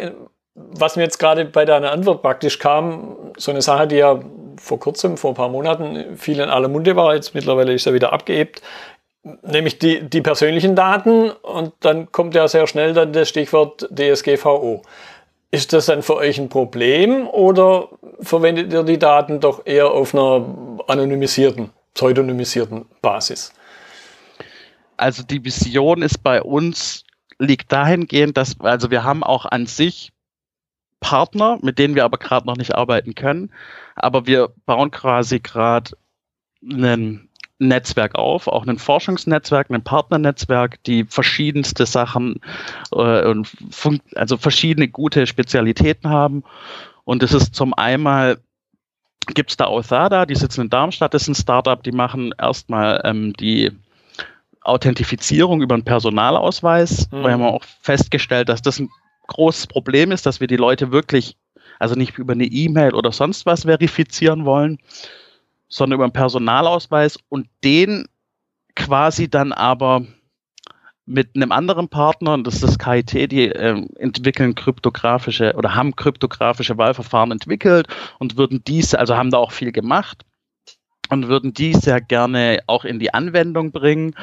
Was 0.56 0.96
mir 0.96 1.04
jetzt 1.04 1.20
gerade 1.20 1.46
bei 1.46 1.64
deiner 1.64 1.92
Antwort 1.92 2.24
praktisch 2.24 2.58
kam, 2.58 3.16
so 3.38 3.52
eine 3.52 3.62
Sache, 3.62 3.88
die 3.88 3.98
ja 3.98 4.20
vor 4.60 4.80
kurzem, 4.80 5.18
vor 5.18 5.32
ein 5.32 5.36
paar 5.36 5.50
Monaten 5.50 6.18
viel 6.18 6.40
in 6.40 6.50
aller 6.50 6.68
Munde 6.68 6.96
war, 6.96 7.16
jetzt 7.16 7.34
mittlerweile 7.34 7.74
ist 7.74 7.86
er 7.86 7.94
wieder 7.94 8.14
abgeebt, 8.14 8.62
nämlich 9.44 9.80
die, 9.80 10.02
die 10.02 10.22
persönlichen 10.22 10.76
Daten 10.76 11.32
und 11.32 11.74
dann 11.80 12.12
kommt 12.12 12.36
ja 12.36 12.48
sehr 12.48 12.68
schnell 12.68 12.94
dann 12.94 13.14
das 13.14 13.30
Stichwort 13.30 13.90
DSGVO. 13.92 14.82
Ist 15.52 15.74
das 15.74 15.88
dann 15.88 16.04
für 16.04 16.16
euch 16.16 16.38
ein 16.38 16.50
Problem 16.50 17.28
oder 17.28 17.90
verwendet 18.22 18.72
ihr 18.72 18.84
die 18.84 19.00
Daten 19.00 19.40
doch 19.40 19.66
eher 19.66 19.92
auf 19.92 20.14
einer 20.14 20.46
anonymisierten 20.88 21.72
pseudonymisierten 21.96 22.86
Basis? 23.02 23.52
Also 24.98 25.24
die 25.24 25.44
Vision 25.44 26.02
ist 26.02 26.22
bei 26.24 26.42
uns, 26.42 27.04
liegt 27.40 27.72
dahingehend, 27.72 28.38
dass, 28.38 28.60
also 28.60 28.92
wir 28.92 29.04
haben 29.04 29.24
auch 29.24 29.46
an 29.46 29.66
sich 29.66 30.12
Partner, 31.00 31.58
mit 31.62 31.80
denen 31.80 31.96
wir 31.96 32.06
aber 32.06 32.18
gerade 32.18 32.48
noch 32.48 32.58
nicht 32.58 32.76
arbeiten 32.76 33.16
können, 33.16 33.52
aber 33.96 34.28
wir 34.28 34.50
bauen 34.66 34.92
quasi 34.92 35.40
gerade 35.40 35.92
ein 36.64 37.30
Netzwerk 37.60 38.16
auf, 38.16 38.48
auch 38.48 38.66
ein 38.66 38.78
Forschungsnetzwerk, 38.78 39.70
ein 39.70 39.84
Partnernetzwerk, 39.84 40.82
die 40.84 41.04
verschiedenste 41.04 41.86
Sachen 41.86 42.40
äh, 42.92 43.26
und 43.26 43.50
also 44.16 44.38
verschiedene 44.38 44.88
gute 44.88 45.28
Spezialitäten 45.28 46.10
haben. 46.10 46.44
Und 47.04 47.22
es 47.22 47.34
ist 47.34 47.56
zum 47.56 47.74
einmal 47.74 48.40
gibt 49.34 49.52
es 49.52 49.58
da 49.58 49.66
Authada, 49.66 50.26
die 50.26 50.36
sitzen 50.36 50.62
in 50.62 50.70
Darmstadt, 50.70 51.14
das 51.14 51.24
ist 51.24 51.28
ein 51.28 51.36
Startup, 51.36 51.82
die 51.84 51.92
machen 51.92 52.34
erstmal 52.38 53.02
ähm, 53.04 53.34
die 53.34 53.72
Authentifizierung 54.62 55.62
über 55.62 55.76
einen 55.76 55.84
Personalausweis. 55.84 57.10
Mhm. 57.12 57.24
Wir 57.24 57.32
haben 57.32 57.44
auch 57.44 57.64
festgestellt, 57.82 58.50
dass 58.50 58.62
das 58.62 58.80
ein 58.80 58.90
großes 59.30 59.68
Problem 59.68 60.12
ist, 60.12 60.26
dass 60.26 60.40
wir 60.40 60.48
die 60.48 60.58
Leute 60.58 60.92
wirklich, 60.92 61.38
also 61.80 61.96
nicht 61.96 62.18
über 62.18 62.34
eine 62.34 62.46
E-Mail 62.46 62.94
oder 62.94 63.12
sonst 63.12 63.46
was 63.46 63.64
verifizieren 63.64 64.46
wollen, 64.46 64.80
sondern 65.70 65.98
über 65.98 66.04
einen 66.04 66.14
Personalausweis 66.14 67.18
und 67.30 67.48
den 67.64 68.08
quasi 68.76 69.30
dann 69.30 69.54
aber 69.54 70.06
mit 71.06 71.36
einem 71.36 71.52
anderen 71.52 71.90
Partner, 71.90 72.36
und 72.36 72.46
das 72.46 72.56
ist 72.56 72.64
das 72.64 72.78
KIT, 72.78 73.32
die 73.32 73.48
äh, 73.48 73.84
entwickeln 73.98 74.54
kryptografische 74.54 75.56
oder 75.56 75.74
haben 75.74 75.96
kryptografische 75.96 76.78
Wahlverfahren 76.78 77.32
entwickelt 77.32 77.88
und 78.20 78.38
würden 78.38 78.64
diese, 78.66 79.00
also 79.00 79.18
haben 79.18 79.32
da 79.32 79.38
auch 79.40 79.52
viel 79.52 79.72
gemacht 79.72 80.24
und 81.10 81.28
würden 81.28 81.54
die 81.54 81.74
sehr 81.74 82.00
gerne 82.00 82.60
auch 82.68 82.86
in 82.86 83.00
die 83.00 83.12
Anwendung 83.12 83.72
bringen, 83.72 84.16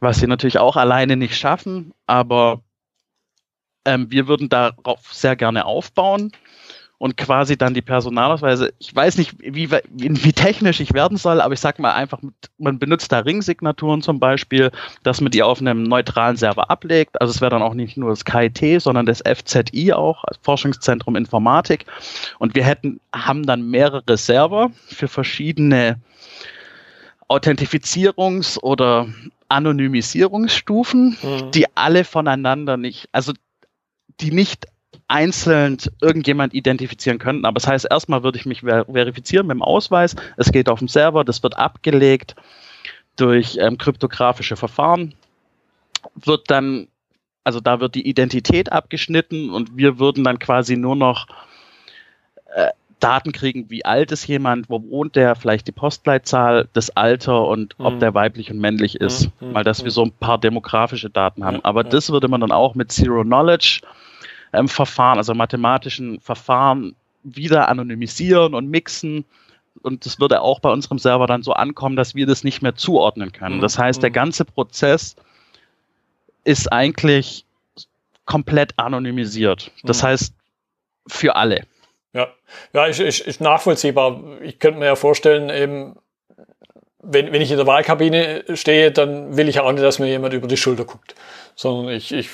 was 0.00 0.18
sie 0.18 0.26
natürlich 0.26 0.58
auch 0.58 0.76
alleine 0.76 1.16
nicht 1.16 1.36
schaffen, 1.36 1.92
aber 2.06 2.62
ähm, 3.86 4.10
wir 4.10 4.28
würden 4.28 4.48
darauf 4.48 5.00
sehr 5.12 5.36
gerne 5.36 5.64
aufbauen 5.64 6.32
und 6.98 7.16
quasi 7.16 7.56
dann 7.58 7.74
die 7.74 7.82
Personalausweise. 7.82 8.72
Ich 8.78 8.94
weiß 8.94 9.18
nicht, 9.18 9.36
wie, 9.38 9.70
wie, 9.70 9.78
wie 9.90 10.32
technisch 10.32 10.80
ich 10.80 10.94
werden 10.94 11.18
soll, 11.18 11.40
aber 11.40 11.52
ich 11.52 11.60
sag 11.60 11.78
mal 11.78 11.92
einfach, 11.92 12.20
man 12.58 12.78
benutzt 12.78 13.12
da 13.12 13.18
Ringsignaturen 13.18 14.00
zum 14.00 14.18
Beispiel, 14.18 14.70
dass 15.02 15.20
man 15.20 15.30
die 15.30 15.42
auf 15.42 15.60
einem 15.60 15.82
neutralen 15.82 16.36
Server 16.36 16.70
ablegt. 16.70 17.20
Also 17.20 17.32
es 17.32 17.40
wäre 17.40 17.50
dann 17.50 17.62
auch 17.62 17.74
nicht 17.74 17.96
nur 17.96 18.10
das 18.10 18.24
KIT, 18.24 18.80
sondern 18.80 19.04
das 19.04 19.22
FZI 19.22 19.92
auch, 19.92 20.24
als 20.24 20.38
Forschungszentrum 20.42 21.16
Informatik. 21.16 21.84
Und 22.38 22.54
wir 22.54 22.64
hätten, 22.64 23.00
haben 23.14 23.44
dann 23.44 23.68
mehrere 23.68 24.16
Server 24.16 24.70
für 24.86 25.08
verschiedene 25.08 26.00
Authentifizierungs- 27.28 28.58
oder 28.58 29.08
Anonymisierungsstufen, 29.48 31.16
mhm. 31.22 31.50
die 31.50 31.66
alle 31.76 32.04
voneinander 32.04 32.76
nicht, 32.76 33.08
also 33.12 33.32
die 34.20 34.32
nicht 34.32 34.66
einzeln 35.08 35.78
irgendjemand 36.00 36.54
identifizieren 36.54 37.18
könnten. 37.18 37.44
Aber 37.44 37.54
das 37.54 37.68
heißt, 37.68 37.86
erstmal 37.90 38.22
würde 38.22 38.38
ich 38.38 38.46
mich 38.46 38.60
ver 38.60 38.86
verifizieren 38.86 39.46
mit 39.46 39.54
dem 39.54 39.62
Ausweis. 39.62 40.16
Es 40.36 40.50
geht 40.52 40.68
auf 40.68 40.80
dem 40.80 40.88
Server, 40.88 41.24
das 41.24 41.42
wird 41.42 41.56
abgelegt 41.56 42.34
durch 43.16 43.56
ähm, 43.60 43.78
kryptografische 43.78 44.56
Verfahren. 44.56 45.14
Wird 46.14 46.50
dann, 46.50 46.88
also 47.44 47.60
da 47.60 47.80
wird 47.80 47.94
die 47.94 48.08
Identität 48.08 48.72
abgeschnitten 48.72 49.50
und 49.50 49.76
wir 49.76 49.98
würden 49.98 50.24
dann 50.24 50.38
quasi 50.38 50.76
nur 50.76 50.96
noch 50.96 51.26
äh, 52.54 52.70
Daten 52.98 53.32
kriegen, 53.32 53.70
wie 53.70 53.84
alt 53.84 54.10
ist 54.10 54.26
jemand, 54.26 54.70
wo 54.70 54.82
wohnt 54.82 55.16
der, 55.16 55.36
vielleicht 55.36 55.66
die 55.66 55.72
Postleitzahl, 55.72 56.68
das 56.72 56.90
Alter 56.96 57.46
und 57.46 57.78
mhm. 57.78 57.86
ob 57.86 58.00
der 58.00 58.14
weiblich 58.14 58.50
und 58.50 58.58
männlich 58.58 59.00
ist. 59.00 59.30
Mhm. 59.40 59.52
Mal, 59.52 59.64
dass 59.64 59.84
wir 59.84 59.90
so 59.90 60.02
ein 60.02 60.12
paar 60.12 60.38
demografische 60.38 61.10
Daten 61.10 61.44
haben. 61.44 61.64
Aber 61.64 61.84
das 61.84 62.10
würde 62.10 62.28
man 62.28 62.40
dann 62.40 62.52
auch 62.52 62.74
mit 62.74 62.90
Zero 62.90 63.22
Knowledge 63.22 63.82
ähm, 64.52 64.68
Verfahren, 64.68 65.18
also 65.18 65.34
mathematischen 65.34 66.20
Verfahren, 66.20 66.94
wieder 67.22 67.68
anonymisieren 67.68 68.54
und 68.54 68.68
mixen. 68.70 69.24
Und 69.82 70.06
das 70.06 70.18
würde 70.20 70.40
auch 70.40 70.60
bei 70.60 70.70
unserem 70.70 70.98
Server 70.98 71.26
dann 71.26 71.42
so 71.42 71.52
ankommen, 71.52 71.96
dass 71.96 72.14
wir 72.14 72.26
das 72.26 72.44
nicht 72.44 72.62
mehr 72.62 72.74
zuordnen 72.74 73.32
können. 73.32 73.60
Das 73.60 73.78
heißt, 73.78 74.02
der 74.02 74.10
mhm. 74.10 74.14
ganze 74.14 74.44
Prozess 74.44 75.16
ist 76.44 76.72
eigentlich 76.72 77.44
komplett 78.24 78.78
anonymisiert. 78.78 79.70
Das 79.82 80.02
mhm. 80.02 80.06
heißt, 80.06 80.34
für 81.06 81.36
alle. 81.36 81.64
Ja, 82.12 82.28
ja 82.72 82.86
ist, 82.86 83.00
ist, 83.00 83.20
ist 83.20 83.40
nachvollziehbar. 83.40 84.40
Ich 84.42 84.58
könnte 84.58 84.78
mir 84.78 84.86
ja 84.86 84.96
vorstellen, 84.96 85.50
eben, 85.50 85.96
wenn, 87.02 87.32
wenn 87.32 87.42
ich 87.42 87.50
in 87.50 87.58
der 87.58 87.66
Wahlkabine 87.66 88.44
stehe, 88.54 88.90
dann 88.90 89.36
will 89.36 89.48
ich 89.48 89.60
auch 89.60 89.70
nicht, 89.70 89.84
dass 89.84 89.98
mir 89.98 90.08
jemand 90.08 90.34
über 90.34 90.48
die 90.48 90.56
Schulter 90.56 90.84
guckt. 90.84 91.14
Sondern 91.54 91.94
ich, 91.94 92.12
ich 92.12 92.30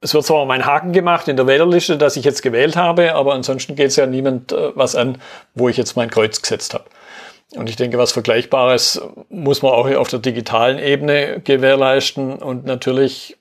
es 0.00 0.14
wird 0.14 0.24
zwar 0.24 0.44
mein 0.46 0.64
Haken 0.64 0.92
gemacht 0.92 1.28
in 1.28 1.36
der 1.36 1.46
Wählerliste, 1.46 1.98
dass 1.98 2.16
ich 2.16 2.24
jetzt 2.24 2.42
gewählt 2.42 2.76
habe, 2.76 3.14
aber 3.14 3.34
ansonsten 3.34 3.74
geht 3.74 3.88
es 3.88 3.96
ja 3.96 4.06
niemand 4.06 4.52
äh, 4.52 4.76
was 4.76 4.94
an, 4.94 5.18
wo 5.54 5.68
ich 5.68 5.76
jetzt 5.76 5.96
mein 5.96 6.10
Kreuz 6.10 6.40
gesetzt 6.40 6.74
habe. 6.74 6.84
Und 7.56 7.68
ich 7.68 7.76
denke, 7.76 7.98
was 7.98 8.12
Vergleichbares 8.12 9.00
muss 9.30 9.62
man 9.62 9.72
auch 9.72 9.90
auf 9.96 10.08
der 10.08 10.18
digitalen 10.18 10.78
Ebene 10.78 11.40
gewährleisten. 11.40 12.36
Und 12.36 12.66
natürlich 12.66 13.38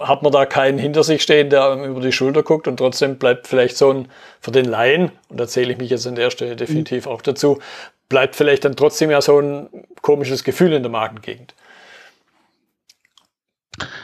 hat 0.00 0.22
man 0.22 0.32
da 0.32 0.44
keinen 0.44 0.78
hinter 0.78 1.04
sich 1.04 1.22
stehen, 1.22 1.48
der 1.48 1.74
über 1.84 2.00
die 2.00 2.12
Schulter 2.12 2.42
guckt 2.42 2.66
und 2.66 2.78
trotzdem 2.78 3.18
bleibt 3.18 3.46
vielleicht 3.46 3.76
so 3.76 3.92
ein, 3.92 4.08
für 4.40 4.50
den 4.50 4.64
Laien, 4.64 5.12
und 5.28 5.38
da 5.38 5.46
zähle 5.46 5.72
ich 5.72 5.78
mich 5.78 5.90
jetzt 5.90 6.06
an 6.06 6.16
der 6.16 6.30
Stelle 6.30 6.56
definitiv 6.56 7.06
auch 7.06 7.22
dazu, 7.22 7.60
bleibt 8.08 8.34
vielleicht 8.34 8.64
dann 8.64 8.74
trotzdem 8.74 9.10
ja 9.10 9.20
so 9.20 9.38
ein 9.38 9.68
komisches 10.00 10.42
Gefühl 10.42 10.72
in 10.72 10.82
der 10.82 10.90
Magengegend. 10.90 11.54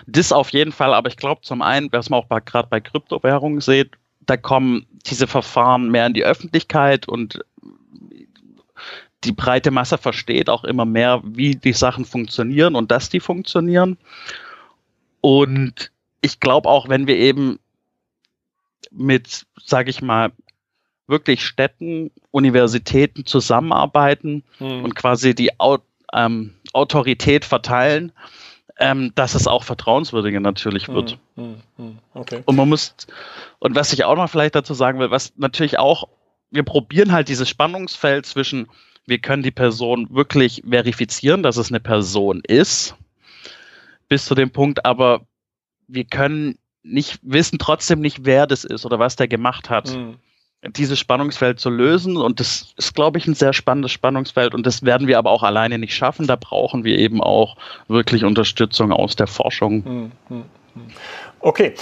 Das 0.06 0.32
auf 0.32 0.50
jeden 0.50 0.72
Fall, 0.72 0.94
aber 0.94 1.08
ich 1.08 1.16
glaube 1.16 1.42
zum 1.42 1.62
einen, 1.62 1.92
was 1.92 2.10
man 2.10 2.20
auch 2.20 2.44
gerade 2.44 2.68
bei 2.68 2.80
Kryptowährungen 2.80 3.60
sieht, 3.60 3.90
da 4.20 4.36
kommen 4.36 4.86
diese 5.06 5.26
Verfahren 5.26 5.90
mehr 5.90 6.06
in 6.06 6.14
die 6.14 6.24
Öffentlichkeit 6.24 7.08
und 7.08 7.40
die 9.24 9.32
breite 9.32 9.70
Masse 9.70 9.98
versteht 9.98 10.48
auch 10.48 10.64
immer 10.64 10.84
mehr, 10.84 11.20
wie 11.24 11.56
die 11.56 11.72
Sachen 11.72 12.04
funktionieren 12.04 12.76
und 12.76 12.90
dass 12.90 13.08
die 13.08 13.20
funktionieren. 13.20 13.98
Und 15.20 15.90
ich 16.20 16.40
glaube 16.40 16.68
auch, 16.68 16.88
wenn 16.88 17.06
wir 17.06 17.16
eben 17.16 17.58
mit, 18.90 19.46
sage 19.64 19.90
ich 19.90 20.02
mal, 20.02 20.30
wirklich 21.08 21.44
Städten, 21.44 22.10
Universitäten 22.30 23.24
zusammenarbeiten 23.24 24.44
hm. 24.58 24.84
und 24.84 24.94
quasi 24.94 25.34
die 25.34 25.50
ähm, 26.12 26.54
Autorität 26.72 27.44
verteilen, 27.44 28.12
ähm, 28.78 29.12
dass 29.14 29.34
es 29.34 29.46
auch 29.46 29.64
vertrauenswürdiger 29.64 30.40
natürlich 30.40 30.86
hm, 30.86 30.94
wird. 30.94 31.18
Hm, 31.36 31.56
hm, 31.76 31.98
okay. 32.14 32.42
Und 32.44 32.56
man 32.56 32.68
muss, 32.68 32.94
und 33.58 33.74
was 33.74 33.92
ich 33.92 34.04
auch 34.04 34.16
noch 34.16 34.30
vielleicht 34.30 34.54
dazu 34.54 34.74
sagen 34.74 34.98
will, 34.98 35.10
was 35.10 35.32
natürlich 35.36 35.78
auch, 35.78 36.08
wir 36.50 36.62
probieren 36.62 37.12
halt 37.12 37.28
dieses 37.28 37.48
Spannungsfeld 37.48 38.24
zwischen, 38.24 38.68
wir 39.06 39.18
können 39.18 39.42
die 39.42 39.50
Person 39.50 40.08
wirklich 40.10 40.62
verifizieren, 40.68 41.42
dass 41.42 41.56
es 41.56 41.70
eine 41.70 41.80
Person 41.80 42.40
ist, 42.46 42.94
bis 44.08 44.24
zu 44.24 44.34
dem 44.34 44.50
Punkt, 44.50 44.84
aber 44.84 45.26
wir 45.88 46.04
können 46.04 46.58
nicht 46.82 47.18
wissen 47.22 47.58
trotzdem 47.58 48.00
nicht, 48.00 48.24
wer 48.24 48.46
das 48.46 48.64
ist 48.64 48.86
oder 48.86 48.98
was 48.98 49.16
der 49.16 49.28
gemacht 49.28 49.68
hat. 49.68 49.94
Mhm 49.94 50.18
dieses 50.66 50.98
Spannungsfeld 50.98 51.60
zu 51.60 51.70
lösen. 51.70 52.16
Und 52.16 52.40
das 52.40 52.72
ist, 52.76 52.94
glaube 52.94 53.18
ich, 53.18 53.26
ein 53.26 53.34
sehr 53.34 53.52
spannendes 53.52 53.92
Spannungsfeld. 53.92 54.54
Und 54.54 54.66
das 54.66 54.84
werden 54.84 55.06
wir 55.06 55.18
aber 55.18 55.30
auch 55.30 55.42
alleine 55.42 55.78
nicht 55.78 55.94
schaffen. 55.94 56.26
Da 56.26 56.36
brauchen 56.36 56.84
wir 56.84 56.98
eben 56.98 57.22
auch 57.22 57.56
wirklich 57.86 58.24
Unterstützung 58.24 58.92
aus 58.92 59.16
der 59.16 59.26
Forschung. 59.26 59.84
Hm, 59.84 60.12
hm, 60.28 60.44
hm. 60.74 60.82
Okay. 61.40 61.74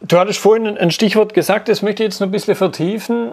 Du 0.00 0.18
hattest 0.18 0.38
vorhin 0.38 0.78
ein 0.78 0.90
Stichwort 0.90 1.34
gesagt, 1.34 1.68
das 1.68 1.82
möchte 1.82 2.02
ich 2.02 2.08
jetzt 2.08 2.20
noch 2.20 2.28
ein 2.28 2.32
bisschen 2.32 2.54
vertiefen. 2.54 3.32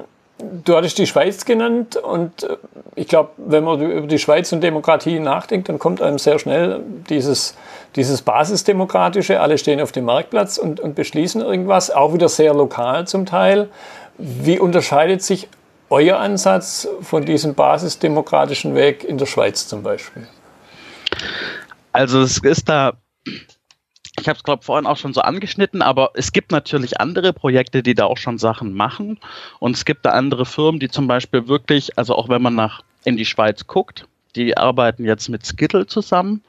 du 0.65 0.75
hattest 0.75 0.97
die 0.97 1.07
Schweiz 1.07 1.45
genannt 1.45 1.95
und 1.95 2.43
äh, 2.43 2.57
ich 2.95 3.07
glaube, 3.07 3.29
wenn 3.38 3.63
man 3.63 3.81
über 3.81 4.07
die 4.07 4.19
Schweiz 4.19 4.51
und 4.51 4.62
Demokratie 4.62 5.19
nachdenkt, 5.19 5.69
dann 5.69 5.79
kommt 5.79 6.01
einem 6.01 6.19
sehr 6.19 6.38
schnell 6.39 6.81
dieses, 7.09 7.55
dieses 7.95 8.21
Basisdemokratische. 8.21 9.39
Alle 9.39 9.57
stehen 9.57 9.79
auf 9.79 9.93
dem 9.93 10.05
Marktplatz 10.05 10.57
und, 10.57 10.81
und 10.81 10.95
beschließen 10.95 11.41
irgendwas, 11.41 11.91
auch 11.91 12.13
wieder 12.13 12.27
sehr 12.27 12.53
lokal 12.53 13.07
zum 13.07 13.25
Teil. 13.25 13.69
Wie 14.17 14.60
unterscheidet 14.60 15.22
sich 15.22 15.48
euer 15.89 16.17
Ansatz 16.20 16.88
von 17.01 17.25
diesem 17.25 17.55
basisdemokratischen 17.55 18.75
Weg 18.75 19.03
in 19.03 19.17
der 19.17 19.25
Schweiz 19.25 19.67
zum 19.67 19.84
Beispiel? 19.84 20.27
Also 21.91 22.22
es 22.22 22.39
ist 22.39 22.70
da 22.70 22.93
ich 24.20 24.27
habe 24.27 24.38
es, 24.38 24.43
glaube 24.43 24.63
vorhin 24.63 24.86
auch 24.86 24.98
schon 24.98 25.13
so 25.13 25.22
angeschnitten, 25.22 25.82
aber 25.82 26.12
es 26.13 26.32
gibt 26.32 26.51
natürlich 26.51 27.00
andere 27.00 27.34
Projekte, 27.34 27.82
die 27.82 27.96
da 27.96 28.05
auch 28.05 28.17
schon 28.17 28.38
Sachen 28.38 28.74
machen. 28.74 29.20
Und 29.60 29.75
es 29.75 29.86
gibt 29.86 30.05
da 30.05 30.12
andere 30.12 30.46
Firmen, 30.46 30.79
die 30.79 30.89
zum 30.89 31.08
Beispiel 31.08 31.48
wirklich, 31.48 31.98
also 31.98 32.15
auch 32.15 32.29
wenn 32.29 32.41
man 32.41 32.55
nach 32.55 32.84
in 33.05 33.17
die 33.17 33.25
Schweiz 33.25 33.65
guckt, 33.65 34.08
die 34.36 34.55
arbeiten 34.55 35.03
jetzt 35.03 35.29
mit 35.29 35.46
Skittle 35.46 35.88
zusammen, 35.88 36.43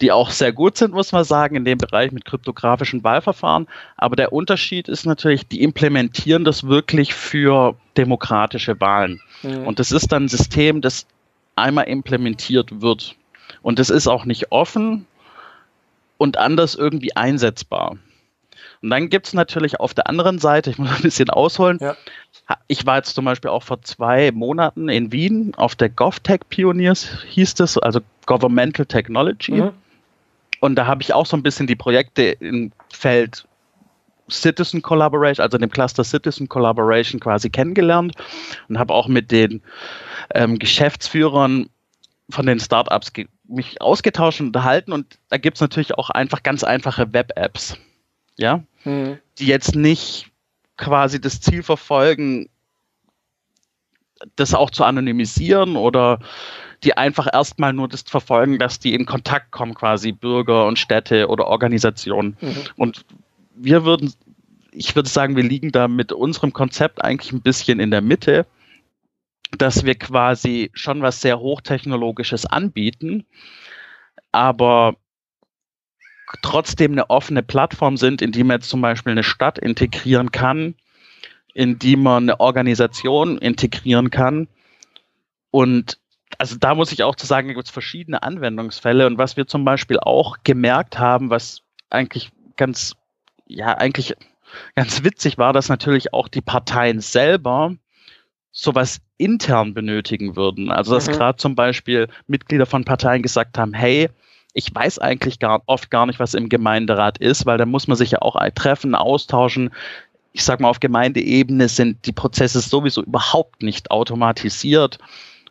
die 0.00 0.12
auch 0.12 0.30
sehr 0.30 0.52
gut 0.52 0.76
sind, 0.76 0.94
muss 0.94 1.12
man 1.12 1.24
sagen, 1.24 1.56
in 1.56 1.64
dem 1.64 1.78
Bereich 1.78 2.12
mit 2.12 2.24
kryptografischen 2.24 3.02
Wahlverfahren. 3.02 3.66
Aber 3.96 4.16
der 4.16 4.32
Unterschied 4.32 4.88
ist 4.88 5.06
natürlich, 5.06 5.48
die 5.48 5.62
implementieren 5.62 6.44
das 6.44 6.64
wirklich 6.64 7.14
für 7.14 7.74
demokratische 7.96 8.80
Wahlen. 8.80 9.20
Mhm. 9.42 9.66
Und 9.66 9.78
das 9.78 9.90
ist 9.90 10.12
dann 10.12 10.24
ein 10.24 10.28
System, 10.28 10.80
das 10.80 11.06
einmal 11.56 11.88
implementiert 11.88 12.80
wird. 12.80 13.16
Und 13.62 13.80
es 13.80 13.90
ist 13.90 14.06
auch 14.06 14.24
nicht 14.24 14.52
offen, 14.52 15.06
und 16.18 16.36
anders 16.36 16.74
irgendwie 16.74 17.16
einsetzbar. 17.16 17.96
Und 18.82 18.90
dann 18.90 19.08
gibt 19.08 19.26
es 19.26 19.34
natürlich 19.34 19.80
auf 19.80 19.94
der 19.94 20.08
anderen 20.08 20.38
Seite, 20.38 20.70
ich 20.70 20.78
muss 20.78 20.90
ein 20.90 21.02
bisschen 21.02 21.30
ausholen, 21.30 21.78
ja. 21.80 21.96
ich 22.66 22.84
war 22.86 22.96
jetzt 22.96 23.14
zum 23.14 23.24
Beispiel 23.24 23.50
auch 23.50 23.62
vor 23.62 23.82
zwei 23.82 24.30
Monaten 24.30 24.88
in 24.88 25.10
Wien 25.10 25.52
auf 25.56 25.74
der 25.74 25.88
GovTech 25.88 26.40
Pioneers, 26.48 27.08
hieß 27.28 27.54
das, 27.54 27.78
also 27.78 28.00
Governmental 28.26 28.86
Technology. 28.86 29.52
Mhm. 29.52 29.72
Und 30.60 30.76
da 30.76 30.86
habe 30.86 31.02
ich 31.02 31.12
auch 31.12 31.26
so 31.26 31.36
ein 31.36 31.42
bisschen 31.42 31.66
die 31.66 31.76
Projekte 31.76 32.22
im 32.22 32.72
Feld 32.92 33.46
Citizen 34.30 34.82
Collaboration, 34.82 35.42
also 35.42 35.58
dem 35.58 35.70
Cluster 35.70 36.04
Citizen 36.04 36.48
Collaboration 36.48 37.20
quasi 37.20 37.48
kennengelernt 37.50 38.14
und 38.68 38.78
habe 38.78 38.92
auch 38.92 39.08
mit 39.08 39.30
den 39.30 39.62
ähm, 40.34 40.58
Geschäftsführern 40.58 41.68
von 42.30 42.46
den 42.46 42.60
Startups 42.60 43.12
mich 43.44 43.80
ausgetauscht 43.80 44.40
und 44.40 44.48
unterhalten 44.48 44.92
und 44.92 45.18
da 45.30 45.38
gibt 45.38 45.56
es 45.56 45.60
natürlich 45.62 45.94
auch 45.94 46.10
einfach 46.10 46.42
ganz 46.42 46.62
einfache 46.62 47.12
Web-Apps, 47.12 47.78
ja, 48.36 48.62
hm. 48.82 49.18
die 49.38 49.46
jetzt 49.46 49.74
nicht 49.74 50.30
quasi 50.76 51.20
das 51.20 51.40
Ziel 51.40 51.62
verfolgen, 51.62 52.50
das 54.36 54.52
auch 54.52 54.70
zu 54.70 54.84
anonymisieren 54.84 55.76
oder 55.76 56.18
die 56.84 56.96
einfach 56.96 57.28
erstmal 57.32 57.72
nur 57.72 57.88
das 57.88 58.02
verfolgen, 58.02 58.58
dass 58.58 58.78
die 58.78 58.94
in 58.94 59.06
Kontakt 59.06 59.50
kommen, 59.50 59.74
quasi 59.74 60.12
Bürger 60.12 60.66
und 60.66 60.78
Städte 60.78 61.28
oder 61.28 61.46
Organisationen. 61.46 62.36
Mhm. 62.40 62.56
Und 62.76 63.04
wir 63.54 63.84
würden, 63.84 64.12
ich 64.72 64.94
würde 64.94 65.08
sagen, 65.08 65.36
wir 65.36 65.42
liegen 65.42 65.72
da 65.72 65.88
mit 65.88 66.12
unserem 66.12 66.52
Konzept 66.52 67.02
eigentlich 67.02 67.32
ein 67.32 67.42
bisschen 67.42 67.80
in 67.80 67.90
der 67.90 68.00
Mitte 68.00 68.46
dass 69.56 69.84
wir 69.84 69.94
quasi 69.94 70.70
schon 70.74 71.00
was 71.00 71.20
sehr 71.20 71.38
Hochtechnologisches 71.38 72.44
anbieten, 72.44 73.24
aber 74.32 74.96
trotzdem 76.42 76.92
eine 76.92 77.08
offene 77.08 77.42
Plattform 77.42 77.96
sind, 77.96 78.20
in 78.20 78.32
die 78.32 78.44
man 78.44 78.58
jetzt 78.58 78.68
zum 78.68 78.82
Beispiel 78.82 79.12
eine 79.12 79.22
Stadt 79.22 79.58
integrieren 79.58 80.30
kann, 80.32 80.74
in 81.54 81.78
die 81.78 81.96
man 81.96 82.24
eine 82.24 82.40
Organisation 82.40 83.38
integrieren 83.38 84.10
kann. 84.10 84.48
Und 85.50 85.98
also 86.38 86.56
da 86.56 86.74
muss 86.74 86.92
ich 86.92 87.02
auch 87.02 87.16
zu 87.16 87.26
sagen, 87.26 87.48
gibt 87.48 87.64
es 87.64 87.70
verschiedene 87.70 88.22
Anwendungsfälle. 88.22 89.06
Und 89.06 89.18
was 89.18 89.36
wir 89.36 89.46
zum 89.46 89.64
Beispiel 89.64 89.98
auch 89.98 90.38
gemerkt 90.44 90.98
haben, 90.98 91.30
was 91.30 91.62
eigentlich 91.90 92.30
ganz, 92.56 92.94
ja, 93.46 93.76
eigentlich 93.76 94.14
ganz 94.76 95.02
witzig 95.02 95.36
war, 95.36 95.52
dass 95.52 95.68
natürlich 95.68 96.14
auch 96.14 96.28
die 96.28 96.40
Parteien 96.40 97.00
selber 97.00 97.74
sowas 98.52 99.00
intern 99.18 99.74
benötigen 99.74 100.36
würden. 100.36 100.70
Also 100.70 100.94
dass 100.94 101.08
mhm. 101.08 101.12
gerade 101.12 101.38
zum 101.38 101.56
Beispiel 101.56 102.08
Mitglieder 102.28 102.66
von 102.66 102.84
Parteien 102.84 103.22
gesagt 103.22 103.58
haben, 103.58 103.74
hey, 103.74 104.08
ich 104.54 104.72
weiß 104.74 105.00
eigentlich 105.00 105.40
gar, 105.40 105.62
oft 105.66 105.90
gar 105.90 106.06
nicht, 106.06 106.20
was 106.20 106.34
im 106.34 106.48
Gemeinderat 106.48 107.18
ist, 107.18 107.46
weil 107.46 107.58
da 107.58 107.66
muss 107.66 107.88
man 107.88 107.96
sich 107.96 108.12
ja 108.12 108.22
auch 108.22 108.36
treffen, 108.54 108.94
austauschen. 108.94 109.70
Ich 110.32 110.44
sage 110.44 110.62
mal, 110.62 110.70
auf 110.70 110.80
Gemeindeebene 110.80 111.68
sind 111.68 112.06
die 112.06 112.12
Prozesse 112.12 112.60
sowieso 112.60 113.02
überhaupt 113.02 113.62
nicht 113.62 113.90
automatisiert 113.90 114.98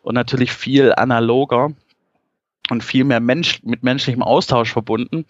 und 0.08 0.14
natürlich 0.14 0.52
viel 0.52 0.94
analoger 0.94 1.70
und 2.70 2.82
viel 2.82 3.04
mehr 3.04 3.20
Mensch, 3.20 3.62
mit 3.62 3.82
menschlichem 3.82 4.22
Austausch 4.22 4.72
verbunden, 4.72 5.26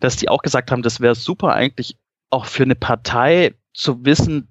dass 0.00 0.16
die 0.16 0.28
auch 0.28 0.42
gesagt 0.42 0.72
haben, 0.72 0.82
das 0.82 0.98
wäre 0.98 1.14
super 1.14 1.54
eigentlich 1.54 1.96
auch 2.30 2.46
für 2.46 2.64
eine 2.64 2.74
Partei 2.74 3.54
zu 3.72 4.04
wissen, 4.04 4.48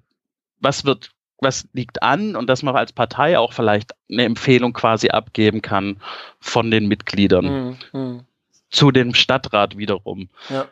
was 0.60 0.86
wird 0.86 1.10
was 1.42 1.68
liegt 1.74 2.02
an 2.02 2.36
und 2.36 2.46
dass 2.46 2.62
man 2.62 2.74
als 2.74 2.94
Partei 2.94 3.38
auch 3.38 3.52
vielleicht 3.52 3.92
eine 4.10 4.24
Empfehlung 4.24 4.72
quasi 4.72 5.10
abgeben 5.10 5.60
kann 5.60 6.00
von 6.40 6.70
den 6.70 6.88
Mitgliedern 6.88 7.76
mhm. 7.92 8.00
mhm. 8.00 8.20
zu 8.70 8.90
dem 8.90 9.12
Stadtrat 9.12 9.76
wiederum. 9.76 10.30
Ja. 10.48 10.68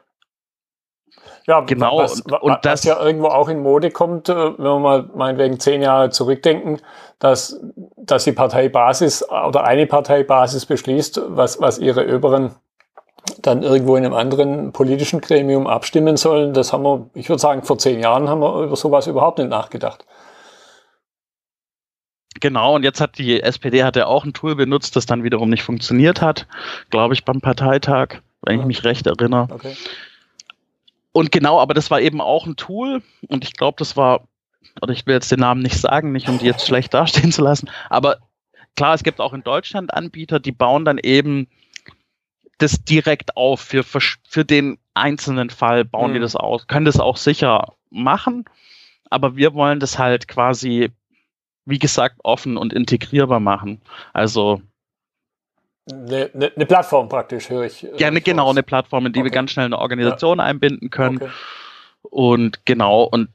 Ja, 1.47 1.61
genau. 1.61 1.99
Was, 1.99 2.21
und, 2.23 2.33
und 2.33 2.59
das 2.63 2.81
was 2.81 2.85
ja 2.85 3.03
irgendwo 3.03 3.29
auch 3.29 3.49
in 3.49 3.61
Mode 3.61 3.91
kommt, 3.91 4.29
äh, 4.29 4.35
wenn 4.35 4.65
wir 4.65 4.79
mal 4.79 5.11
meinetwegen 5.15 5.61
zehn 5.61 5.83
Jahre 5.83 6.11
zurückdenken, 6.11 6.81
dass, 7.19 7.61
dass 7.97 8.25
die 8.25 8.33
Parteibasis 8.33 9.29
oder 9.29 9.65
eine 9.65 9.87
Parteibasis 9.87 10.67
beschließt, 10.67 11.21
was, 11.29 11.61
was 11.61 11.79
ihre 11.79 12.15
Oberen 12.15 12.55
dann 13.41 13.63
irgendwo 13.63 13.97
in 13.97 14.05
einem 14.05 14.15
anderen 14.15 14.73
politischen 14.73 15.21
Gremium 15.21 15.67
abstimmen 15.67 16.17
sollen. 16.17 16.55
Das 16.55 16.73
haben 16.73 16.83
wir, 16.83 17.11
ich 17.15 17.29
würde 17.29 17.41
sagen, 17.41 17.63
vor 17.63 17.79
zehn 17.79 18.01
Jahren 18.01 18.29
haben 18.29 18.41
wir 18.41 18.63
über 18.63 18.77
sowas 18.77 19.07
überhaupt 19.07 19.39
nicht 19.39 19.51
nachgedacht. 19.51 20.05
Genau, 22.41 22.75
und 22.75 22.83
jetzt 22.83 23.01
hat 23.01 23.17
die 23.19 23.41
SPD 23.41 23.85
hat 23.85 23.97
ja 23.97 24.07
auch 24.07 24.25
ein 24.25 24.33
Tool 24.33 24.57
benutzt, 24.57 24.97
das 24.97 25.07
dann 25.07 25.23
wiederum 25.23 25.49
nicht 25.51 25.63
funktioniert 25.63 26.21
hat, 26.21 26.47
glaube 26.91 27.15
ich, 27.15 27.25
beim 27.25 27.41
Parteitag, 27.41 28.17
wenn 28.43 28.61
ich 28.61 28.67
mich 28.67 28.85
recht 28.85 29.07
erinnere. 29.07 29.49
Okay. 29.51 29.75
Und 31.15 31.33
genau, 31.33 31.61
aber 31.61 31.73
das 31.73 31.91
war 31.91 32.01
eben 32.01 32.21
auch 32.21 32.47
ein 32.47 32.57
Tool 32.57 33.03
und 33.29 33.45
ich 33.45 33.55
glaube, 33.55 33.77
das 33.79 33.97
war, 33.97 34.29
oder 34.83 34.93
ich 34.93 35.07
will 35.07 35.15
jetzt 35.15 35.31
den 35.31 35.41
Namen 35.41 35.63
nicht 35.63 35.79
sagen, 35.79 36.13
nicht 36.13 36.29
um 36.29 36.39
die 36.39 36.47
jetzt 36.47 36.67
schlecht 36.67 36.93
dastehen 36.93 37.33
zu 37.33 37.43
lassen, 37.43 37.71
aber 37.89 38.19
klar, 38.77 38.95
es 38.95 39.03
gibt 39.03 39.21
auch 39.21 39.33
in 39.33 39.43
Deutschland 39.43 39.95
Anbieter, 39.95 40.41
die 40.41 40.53
bauen 40.53 40.85
dann 40.85 40.99
eben 40.99 41.49
das 42.59 42.85
direkt 42.85 43.37
auf 43.37 43.61
für, 43.61 43.85
für 43.85 44.45
den 44.45 44.79
einzelnen 44.95 45.51
Fall, 45.51 45.85
bauen 45.85 46.11
mhm. 46.11 46.15
die 46.15 46.21
das 46.21 46.37
aus, 46.37 46.67
können 46.67 46.87
das 46.87 47.01
auch 47.01 47.17
sicher 47.17 47.75
machen, 47.91 48.45
aber 49.09 49.37
wir 49.37 49.55
wollen 49.55 49.81
das 49.81 49.99
halt 49.99 50.29
quasi 50.29 50.91
wie 51.67 51.79
gesagt, 51.79 52.17
offen 52.23 52.57
und 52.57 52.73
integrierbar 52.73 53.41
machen. 53.41 53.81
Also 54.13 54.63
eine, 55.91 56.31
eine, 56.35 56.53
eine 56.55 56.67
Plattform 56.67 57.09
praktisch, 57.09 57.51
höre 57.51 57.65
ich. 57.65 57.85
Äh, 57.85 57.97
Gerne 57.97 58.21
genau 58.21 58.51
eine 58.51 58.63
Plattform, 58.63 59.07
in 59.07 59.13
die 59.13 59.21
okay. 59.21 59.27
wir 59.27 59.31
ganz 59.31 59.51
schnell 59.51 59.67
eine 59.67 59.79
Organisation 59.79 60.39
ja. 60.39 60.45
einbinden 60.45 60.91
können. 60.91 61.17
Okay. 61.17 61.31
Und 62.03 62.65
genau, 62.65 63.05
und 63.05 63.29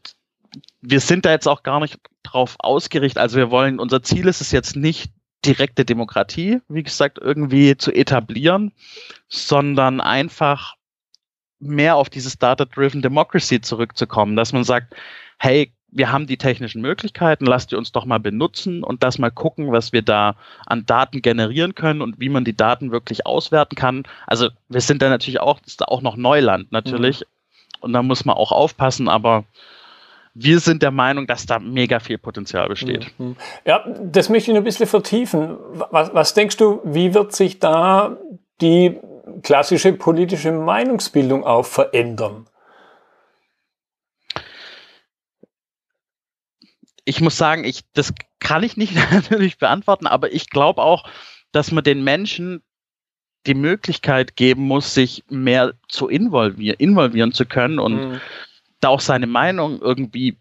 wir 0.81 0.99
sind 0.99 1.25
da 1.25 1.31
jetzt 1.31 1.47
auch 1.47 1.63
gar 1.63 1.79
nicht 1.79 1.99
drauf 2.23 2.55
ausgerichtet. 2.59 3.21
Also 3.21 3.37
wir 3.37 3.51
wollen, 3.51 3.79
unser 3.79 4.01
Ziel 4.03 4.27
ist 4.27 4.41
es 4.41 4.51
jetzt 4.51 4.75
nicht, 4.75 5.11
direkte 5.45 5.85
Demokratie, 5.85 6.59
wie 6.67 6.83
gesagt, 6.83 7.17
irgendwie 7.21 7.77
zu 7.77 7.91
etablieren, 7.91 8.73
sondern 9.29 10.01
einfach 10.01 10.75
mehr 11.59 11.95
auf 11.95 12.09
dieses 12.09 12.37
Data-Driven 12.37 13.01
Democracy 13.01 13.61
zurückzukommen, 13.61 14.35
dass 14.35 14.53
man 14.53 14.63
sagt, 14.63 14.95
hey, 15.39 15.73
wir 15.91 16.11
haben 16.11 16.27
die 16.27 16.37
technischen 16.37 16.81
Möglichkeiten, 16.81 17.45
lasst 17.45 17.71
ihr 17.71 17.77
uns 17.77 17.91
doch 17.91 18.05
mal 18.05 18.19
benutzen 18.19 18.83
und 18.83 19.03
das 19.03 19.17
mal 19.17 19.31
gucken, 19.31 19.71
was 19.71 19.91
wir 19.91 20.01
da 20.01 20.35
an 20.65 20.85
Daten 20.85 21.21
generieren 21.21 21.75
können 21.75 22.01
und 22.01 22.19
wie 22.19 22.29
man 22.29 22.43
die 22.43 22.55
Daten 22.55 22.91
wirklich 22.91 23.25
auswerten 23.25 23.75
kann. 23.75 24.03
Also 24.27 24.49
wir 24.67 24.81
sind 24.81 25.01
da 25.01 25.09
natürlich 25.09 25.39
auch, 25.39 25.59
ist 25.65 25.81
da 25.81 25.85
auch 25.85 26.01
noch 26.01 26.15
Neuland 26.15 26.71
natürlich. 26.71 27.21
Mhm. 27.21 27.25
Und 27.81 27.93
da 27.93 28.03
muss 28.03 28.25
man 28.25 28.35
auch 28.35 28.51
aufpassen, 28.51 29.07
aber 29.07 29.45
wir 30.33 30.59
sind 30.59 30.83
der 30.83 30.91
Meinung, 30.91 31.27
dass 31.27 31.45
da 31.45 31.59
mega 31.59 31.99
viel 31.99 32.17
Potenzial 32.17 32.67
besteht. 32.67 33.11
Mhm. 33.17 33.35
Ja, 33.65 33.83
das 34.03 34.29
möchte 34.29 34.51
ich 34.51 34.55
noch 34.55 34.61
ein 34.61 34.65
bisschen 34.65 34.87
vertiefen. 34.87 35.57
Was, 35.91 36.13
was 36.13 36.33
denkst 36.33 36.57
du, 36.57 36.81
wie 36.83 37.13
wird 37.13 37.33
sich 37.33 37.59
da 37.59 38.17
die 38.61 38.99
klassische 39.43 39.93
politische 39.93 40.51
Meinungsbildung 40.51 41.45
auch 41.45 41.65
verändern? 41.65 42.48
Ich 47.09 47.21
muss 47.21 47.37
sagen, 47.37 47.63
ich, 47.63 47.81
das 47.93 48.13
kann 48.39 48.61
ich 48.61 48.77
nicht 48.77 48.93
natürlich 49.11 49.57
beantworten, 49.57 50.05
aber 50.05 50.31
ich 50.31 50.49
glaube 50.49 50.81
auch, 50.81 51.09
dass 51.51 51.71
man 51.71 51.83
den 51.83 52.03
Menschen 52.03 52.61
die 53.47 53.55
Möglichkeit 53.55 54.35
geben 54.35 54.63
muss, 54.63 54.93
sich 54.93 55.23
mehr 55.27 55.73
zu 55.87 56.07
involvieren, 56.07 56.75
involvieren 56.77 57.31
zu 57.31 57.45
können 57.45 57.79
und 57.79 57.95
mhm. 57.95 58.21
da 58.79 58.89
auch 58.89 58.99
seine 58.99 59.25
Meinung 59.25 59.81
irgendwie 59.81 60.37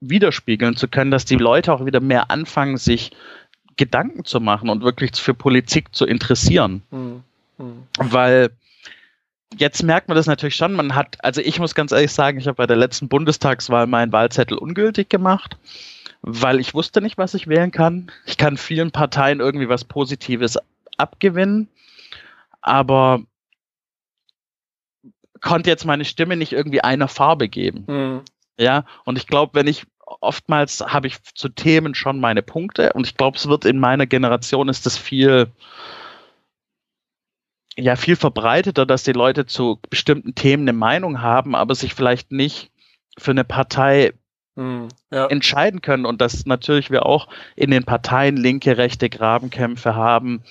widerspiegeln 0.00 0.76
zu 0.76 0.86
können, 0.86 1.10
dass 1.10 1.24
die 1.24 1.36
Leute 1.36 1.72
auch 1.72 1.84
wieder 1.84 2.00
mehr 2.00 2.30
anfangen, 2.30 2.76
sich 2.76 3.10
Gedanken 3.76 4.24
zu 4.24 4.40
machen 4.40 4.68
und 4.68 4.82
wirklich 4.82 5.12
für 5.16 5.34
Politik 5.34 5.92
zu 5.92 6.06
interessieren. 6.06 6.82
Mhm. 6.92 7.24
Mhm. 7.58 7.86
Weil 7.98 8.50
jetzt 9.58 9.82
merkt 9.82 10.06
man 10.06 10.16
das 10.16 10.26
natürlich 10.26 10.54
schon. 10.54 10.74
Man 10.74 10.94
hat, 10.94 11.16
also 11.24 11.40
ich 11.40 11.58
muss 11.58 11.74
ganz 11.74 11.90
ehrlich 11.90 12.12
sagen, 12.12 12.38
ich 12.38 12.46
habe 12.46 12.56
bei 12.56 12.66
der 12.66 12.76
letzten 12.76 13.08
Bundestagswahl 13.08 13.88
meinen 13.88 14.12
Wahlzettel 14.12 14.56
ungültig 14.56 15.08
gemacht, 15.08 15.56
weil 16.26 16.58
ich 16.58 16.74
wusste 16.74 17.00
nicht, 17.00 17.16
was 17.16 17.34
ich 17.34 17.46
wählen 17.46 17.70
kann. 17.70 18.10
Ich 18.26 18.36
kann 18.36 18.56
vielen 18.56 18.90
Parteien 18.90 19.38
irgendwie 19.38 19.68
was 19.68 19.84
Positives 19.84 20.58
abgewinnen, 20.98 21.68
aber 22.60 23.22
konnte 25.40 25.70
jetzt 25.70 25.84
meine 25.84 26.04
Stimme 26.04 26.36
nicht 26.36 26.52
irgendwie 26.52 26.80
einer 26.80 27.06
Farbe 27.06 27.48
geben. 27.48 27.84
Mhm. 27.86 28.22
Ja, 28.58 28.84
und 29.04 29.16
ich 29.16 29.28
glaube, 29.28 29.54
wenn 29.54 29.68
ich 29.68 29.86
oftmals 30.20 30.80
habe 30.80 31.06
ich 31.06 31.22
zu 31.22 31.48
Themen 31.48 31.94
schon 31.94 32.18
meine 32.18 32.42
Punkte 32.42 32.92
und 32.92 33.06
ich 33.06 33.16
glaube, 33.16 33.36
es 33.36 33.46
wird 33.48 33.64
in 33.64 33.78
meiner 33.78 34.06
Generation 34.06 34.68
ist 34.68 34.84
das 34.84 34.98
viel 34.98 35.52
ja 37.76 37.94
viel 37.94 38.16
verbreiteter, 38.16 38.86
dass 38.86 39.04
die 39.04 39.12
Leute 39.12 39.46
zu 39.46 39.78
bestimmten 39.90 40.34
Themen 40.34 40.64
eine 40.64 40.72
Meinung 40.72 41.20
haben, 41.20 41.54
aber 41.54 41.74
sich 41.74 41.94
vielleicht 41.94 42.32
nicht 42.32 42.70
für 43.18 43.32
eine 43.32 43.44
Partei 43.44 44.12
hm, 44.56 44.88
ja. 45.10 45.26
entscheiden 45.26 45.82
können 45.82 46.06
und 46.06 46.20
dass 46.20 46.46
natürlich 46.46 46.90
wir 46.90 47.06
auch 47.06 47.28
in 47.54 47.70
den 47.70 47.84
Parteien 47.84 48.36
linke, 48.36 48.76
rechte 48.76 49.08
Grabenkämpfe 49.08 49.94
haben, 49.94 50.42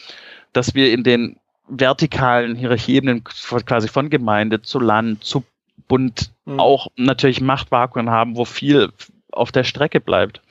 dass 0.54 0.76
wir 0.76 0.94
in 0.94 1.04
den 1.04 1.38
vertikalen 1.68 2.56
Hierarchien 2.56 3.24
quasi 3.24 3.88
von 3.88 4.10
Gemeinde 4.10 4.62
zu 4.62 4.80
Land 4.80 5.24
zu 5.24 5.44
Bund 5.88 6.32
hm. 6.46 6.60
auch 6.60 6.88
natürlich 6.96 7.42
Machtvakuum 7.42 8.10
haben, 8.10 8.36
wo 8.36 8.46
viel 8.46 8.92
auf 9.32 9.52
der 9.52 9.64
Strecke 9.64 10.00
bleibt. 10.00 10.42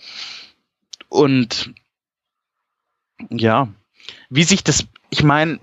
Und 1.08 1.72
ja, 3.30 3.68
wie 4.28 4.42
sich 4.42 4.64
das, 4.64 4.86
ich 5.10 5.22
meine, 5.22 5.60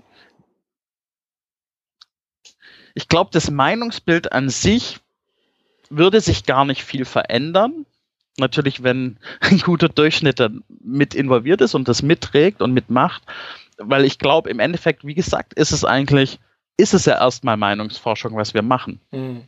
ich 2.94 3.08
glaube, 3.08 3.30
das 3.32 3.50
Meinungsbild 3.50 4.32
an 4.32 4.48
sich 4.48 5.00
würde 5.96 6.20
sich 6.20 6.44
gar 6.44 6.64
nicht 6.64 6.84
viel 6.84 7.04
verändern. 7.04 7.86
Natürlich, 8.38 8.82
wenn 8.82 9.18
ein 9.40 9.58
guter 9.58 9.88
Durchschnitt 9.88 10.40
dann 10.40 10.64
mit 10.82 11.14
involviert 11.14 11.60
ist 11.60 11.74
und 11.74 11.88
das 11.88 12.02
mitträgt 12.02 12.62
und 12.62 12.72
mitmacht, 12.72 13.22
weil 13.78 14.04
ich 14.04 14.18
glaube, 14.18 14.50
im 14.50 14.60
Endeffekt, 14.60 15.06
wie 15.06 15.14
gesagt, 15.14 15.54
ist 15.54 15.72
es 15.72 15.84
eigentlich, 15.84 16.38
ist 16.76 16.94
es 16.94 17.04
ja 17.04 17.14
erstmal 17.14 17.56
Meinungsforschung, 17.56 18.36
was 18.36 18.54
wir 18.54 18.62
machen. 18.62 19.00
Mhm. 19.10 19.42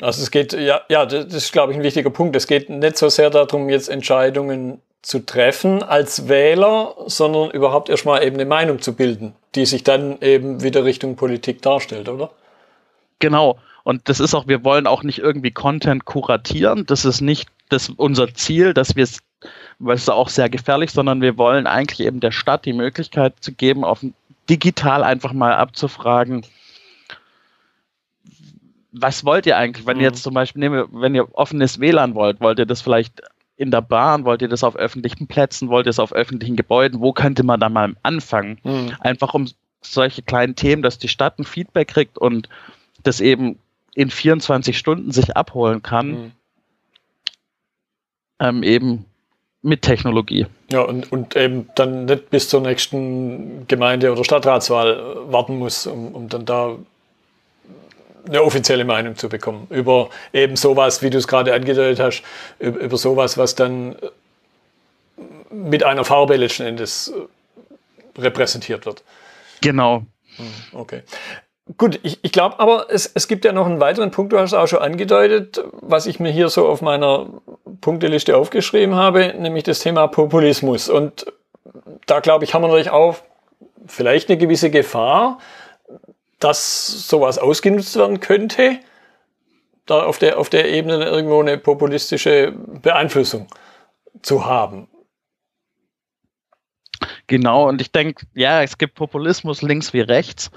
Also 0.00 0.22
es 0.22 0.30
geht, 0.30 0.52
ja, 0.52 0.82
ja, 0.90 1.06
das 1.06 1.32
ist, 1.32 1.52
glaube 1.52 1.72
ich, 1.72 1.78
ein 1.78 1.84
wichtiger 1.84 2.10
Punkt. 2.10 2.36
Es 2.36 2.46
geht 2.46 2.68
nicht 2.68 2.98
so 2.98 3.08
sehr 3.08 3.30
darum, 3.30 3.70
jetzt 3.70 3.88
Entscheidungen 3.88 4.82
zu 5.00 5.24
treffen 5.24 5.82
als 5.82 6.28
Wähler, 6.28 6.94
sondern 7.06 7.50
überhaupt 7.50 7.88
erstmal 7.88 8.22
eben 8.24 8.36
eine 8.36 8.44
Meinung 8.44 8.80
zu 8.80 8.94
bilden, 8.94 9.34
die 9.54 9.64
sich 9.64 9.84
dann 9.84 10.20
eben 10.20 10.62
wieder 10.62 10.84
Richtung 10.84 11.16
Politik 11.16 11.62
darstellt, 11.62 12.08
oder? 12.08 12.30
Genau. 13.20 13.58
Und 13.86 14.08
das 14.08 14.18
ist 14.18 14.34
auch, 14.34 14.48
wir 14.48 14.64
wollen 14.64 14.88
auch 14.88 15.04
nicht 15.04 15.20
irgendwie 15.20 15.52
Content 15.52 16.06
kuratieren. 16.06 16.86
Das 16.86 17.04
ist 17.04 17.20
nicht 17.20 17.48
das 17.68 17.88
unser 17.88 18.34
Ziel, 18.34 18.74
dass 18.74 18.96
wir 18.96 19.04
es, 19.04 19.20
weil 19.78 19.94
es 19.94 20.08
auch 20.08 20.28
sehr 20.28 20.48
gefährlich, 20.48 20.90
sondern 20.90 21.20
wir 21.20 21.38
wollen 21.38 21.68
eigentlich 21.68 22.04
eben 22.04 22.18
der 22.18 22.32
Stadt 22.32 22.64
die 22.64 22.72
Möglichkeit 22.72 23.34
zu 23.38 23.52
geben, 23.52 23.84
auf 23.84 24.04
digital 24.50 25.04
einfach 25.04 25.32
mal 25.32 25.54
abzufragen, 25.54 26.44
was 28.90 29.24
wollt 29.24 29.46
ihr 29.46 29.56
eigentlich, 29.56 29.86
wenn 29.86 29.98
mhm. 29.98 30.02
ihr 30.02 30.08
jetzt 30.08 30.24
zum 30.24 30.34
Beispiel, 30.34 30.58
nehmen 30.58 30.86
wenn 30.90 31.14
ihr 31.14 31.32
offenes 31.36 31.78
WLAN 31.78 32.16
wollt, 32.16 32.40
wollt 32.40 32.58
ihr 32.58 32.66
das 32.66 32.82
vielleicht 32.82 33.22
in 33.56 33.70
der 33.70 33.82
Bahn, 33.82 34.24
wollt 34.24 34.42
ihr 34.42 34.48
das 34.48 34.64
auf 34.64 34.74
öffentlichen 34.74 35.28
Plätzen, 35.28 35.68
wollt 35.68 35.86
ihr 35.86 35.90
es 35.90 36.00
auf 36.00 36.12
öffentlichen 36.12 36.56
Gebäuden, 36.56 36.98
wo 36.98 37.12
könnte 37.12 37.44
man 37.44 37.60
da 37.60 37.68
mal 37.68 37.94
anfangen? 38.02 38.58
Mhm. 38.64 38.96
Einfach 38.98 39.32
um 39.32 39.46
solche 39.80 40.22
kleinen 40.22 40.56
Themen, 40.56 40.82
dass 40.82 40.98
die 40.98 41.06
Stadt 41.06 41.38
ein 41.38 41.44
Feedback 41.44 41.86
kriegt 41.86 42.18
und 42.18 42.48
das 43.04 43.20
eben 43.20 43.60
in 43.96 44.10
24 44.10 44.76
Stunden 44.76 45.10
sich 45.10 45.36
abholen 45.36 45.82
kann, 45.82 46.08
mhm. 46.08 46.32
ähm, 48.40 48.62
eben 48.62 49.06
mit 49.62 49.82
Technologie. 49.82 50.46
Ja, 50.70 50.82
und, 50.82 51.10
und 51.10 51.34
eben 51.34 51.68
dann 51.74 52.04
nicht 52.04 52.30
bis 52.30 52.48
zur 52.48 52.60
nächsten 52.60 53.66
Gemeinde- 53.66 54.12
oder 54.12 54.22
Stadtratswahl 54.22 55.32
warten 55.32 55.58
muss, 55.58 55.86
um, 55.86 56.14
um 56.14 56.28
dann 56.28 56.44
da 56.44 56.76
eine 58.28 58.42
offizielle 58.42 58.84
Meinung 58.84 59.16
zu 59.16 59.28
bekommen. 59.28 59.66
Über 59.70 60.10
eben 60.32 60.56
sowas, 60.56 61.02
wie 61.02 61.10
du 61.10 61.16
es 61.16 61.26
gerade 61.26 61.54
angedeutet 61.54 61.98
hast, 61.98 62.22
über, 62.58 62.78
über 62.78 62.96
sowas, 62.98 63.38
was 63.38 63.54
dann 63.54 63.96
mit 65.50 65.84
einer 65.84 66.04
Farbe 66.04 66.36
letzten 66.36 66.64
Endes 66.64 67.12
repräsentiert 68.18 68.84
wird. 68.84 69.02
Genau. 69.62 70.04
Hm, 70.36 70.46
okay. 70.72 71.02
Gut, 71.78 71.98
ich, 72.04 72.20
ich 72.22 72.30
glaube 72.30 72.60
aber, 72.60 72.86
es, 72.90 73.10
es 73.12 73.26
gibt 73.26 73.44
ja 73.44 73.52
noch 73.52 73.66
einen 73.66 73.80
weiteren 73.80 74.12
Punkt, 74.12 74.32
du 74.32 74.38
hast 74.38 74.54
auch 74.54 74.68
schon 74.68 74.78
angedeutet, 74.78 75.64
was 75.72 76.06
ich 76.06 76.20
mir 76.20 76.30
hier 76.30 76.48
so 76.48 76.68
auf 76.68 76.80
meiner 76.80 77.26
Punkteliste 77.80 78.36
aufgeschrieben 78.36 78.94
habe, 78.94 79.34
nämlich 79.36 79.64
das 79.64 79.80
Thema 79.80 80.06
Populismus. 80.06 80.88
Und 80.88 81.26
da 82.06 82.20
glaube 82.20 82.44
ich, 82.44 82.54
haben 82.54 82.62
wir 82.62 82.68
natürlich 82.68 82.90
auch 82.90 83.16
vielleicht 83.86 84.28
eine 84.28 84.38
gewisse 84.38 84.70
Gefahr, 84.70 85.38
dass 86.38 87.08
sowas 87.08 87.36
ausgenutzt 87.36 87.96
werden 87.96 88.20
könnte, 88.20 88.78
da 89.86 90.04
auf 90.04 90.18
der, 90.18 90.38
auf 90.38 90.48
der 90.48 90.68
Ebene 90.70 91.04
irgendwo 91.04 91.40
eine 91.40 91.58
populistische 91.58 92.52
Beeinflussung 92.80 93.48
zu 94.22 94.46
haben. 94.46 94.88
Genau, 97.26 97.68
und 97.68 97.80
ich 97.80 97.90
denke, 97.90 98.24
ja, 98.34 98.62
es 98.62 98.78
gibt 98.78 98.94
Populismus 98.94 99.62
links 99.62 99.92
wie 99.92 100.00
rechts 100.00 100.52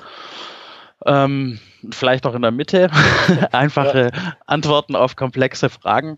ähm, 1.06 1.60
vielleicht 1.92 2.26
auch 2.26 2.36
in 2.36 2.42
der 2.42 2.52
Mitte, 2.52 2.90
einfache 3.52 4.12
ja. 4.14 4.38
Antworten 4.46 4.96
auf 4.96 5.16
komplexe 5.16 5.70
Fragen. 5.70 6.18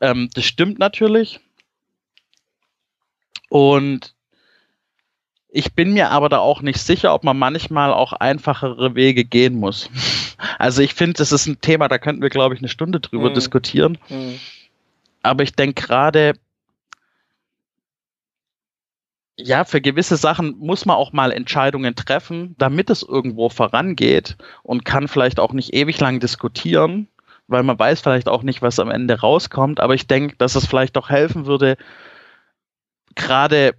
Ähm, 0.00 0.28
das 0.34 0.44
stimmt 0.44 0.78
natürlich. 0.78 1.40
Und 3.48 4.14
ich 5.48 5.74
bin 5.74 5.92
mir 5.92 6.10
aber 6.10 6.30
da 6.30 6.38
auch 6.38 6.62
nicht 6.62 6.78
sicher, 6.78 7.12
ob 7.12 7.24
man 7.24 7.38
manchmal 7.38 7.92
auch 7.92 8.14
einfachere 8.14 8.94
Wege 8.94 9.24
gehen 9.24 9.54
muss. 9.54 9.88
Also 10.58 10.82
ich 10.82 10.94
finde, 10.94 11.14
das 11.14 11.30
ist 11.30 11.46
ein 11.46 11.60
Thema, 11.60 11.86
da 11.88 11.98
könnten 11.98 12.20
wir, 12.20 12.28
glaube 12.28 12.54
ich, 12.54 12.60
eine 12.60 12.68
Stunde 12.68 12.98
drüber 12.98 13.30
mhm. 13.30 13.34
diskutieren. 13.34 13.98
Mhm. 14.08 14.40
Aber 15.22 15.44
ich 15.44 15.54
denke 15.54 15.82
gerade, 15.82 16.34
ja, 19.36 19.64
für 19.64 19.80
gewisse 19.80 20.16
Sachen 20.16 20.56
muss 20.58 20.84
man 20.84 20.96
auch 20.96 21.12
mal 21.12 21.32
Entscheidungen 21.32 21.94
treffen, 21.94 22.54
damit 22.58 22.90
es 22.90 23.02
irgendwo 23.02 23.48
vorangeht 23.48 24.36
und 24.62 24.84
kann 24.84 25.08
vielleicht 25.08 25.40
auch 25.40 25.52
nicht 25.52 25.74
ewig 25.74 25.98
lang 26.00 26.20
diskutieren, 26.20 27.08
weil 27.46 27.62
man 27.62 27.78
weiß 27.78 28.00
vielleicht 28.00 28.28
auch 28.28 28.42
nicht, 28.42 28.62
was 28.62 28.78
am 28.78 28.90
Ende 28.90 29.20
rauskommt. 29.20 29.80
Aber 29.80 29.94
ich 29.94 30.06
denke, 30.06 30.36
dass 30.36 30.54
es 30.54 30.66
vielleicht 30.66 30.98
auch 30.98 31.08
helfen 31.08 31.46
würde, 31.46 31.76
gerade 33.14 33.74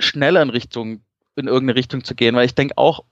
schneller 0.00 0.42
in 0.42 0.50
Richtung, 0.50 1.02
in 1.36 1.46
irgendeine 1.46 1.76
Richtung 1.76 2.04
zu 2.04 2.14
gehen, 2.14 2.34
weil 2.34 2.46
ich 2.46 2.54
denke 2.54 2.78
auch, 2.78 3.04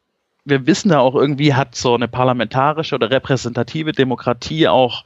wir 0.45 0.67
wissen 0.67 0.91
ja 0.91 0.99
auch 0.99 1.15
irgendwie 1.15 1.55
hat 1.55 1.75
so 1.75 1.95
eine 1.95 2.09
parlamentarische 2.09 2.97
oder 2.97 3.11
repräsentative 3.11 3.93
Demokratie 3.93 4.67
auch 4.67 5.05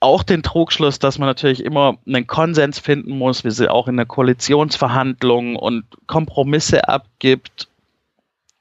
auch 0.00 0.22
den 0.22 0.42
Trugschluss, 0.42 0.98
dass 0.98 1.18
man 1.18 1.28
natürlich 1.28 1.62
immer 1.62 1.98
einen 2.06 2.26
Konsens 2.26 2.78
finden 2.78 3.16
muss, 3.16 3.44
wie 3.44 3.50
sie 3.50 3.70
auch 3.70 3.86
in 3.86 3.98
der 3.98 4.06
Koalitionsverhandlung 4.06 5.56
und 5.56 5.84
Kompromisse 6.06 6.88
abgibt 6.88 7.68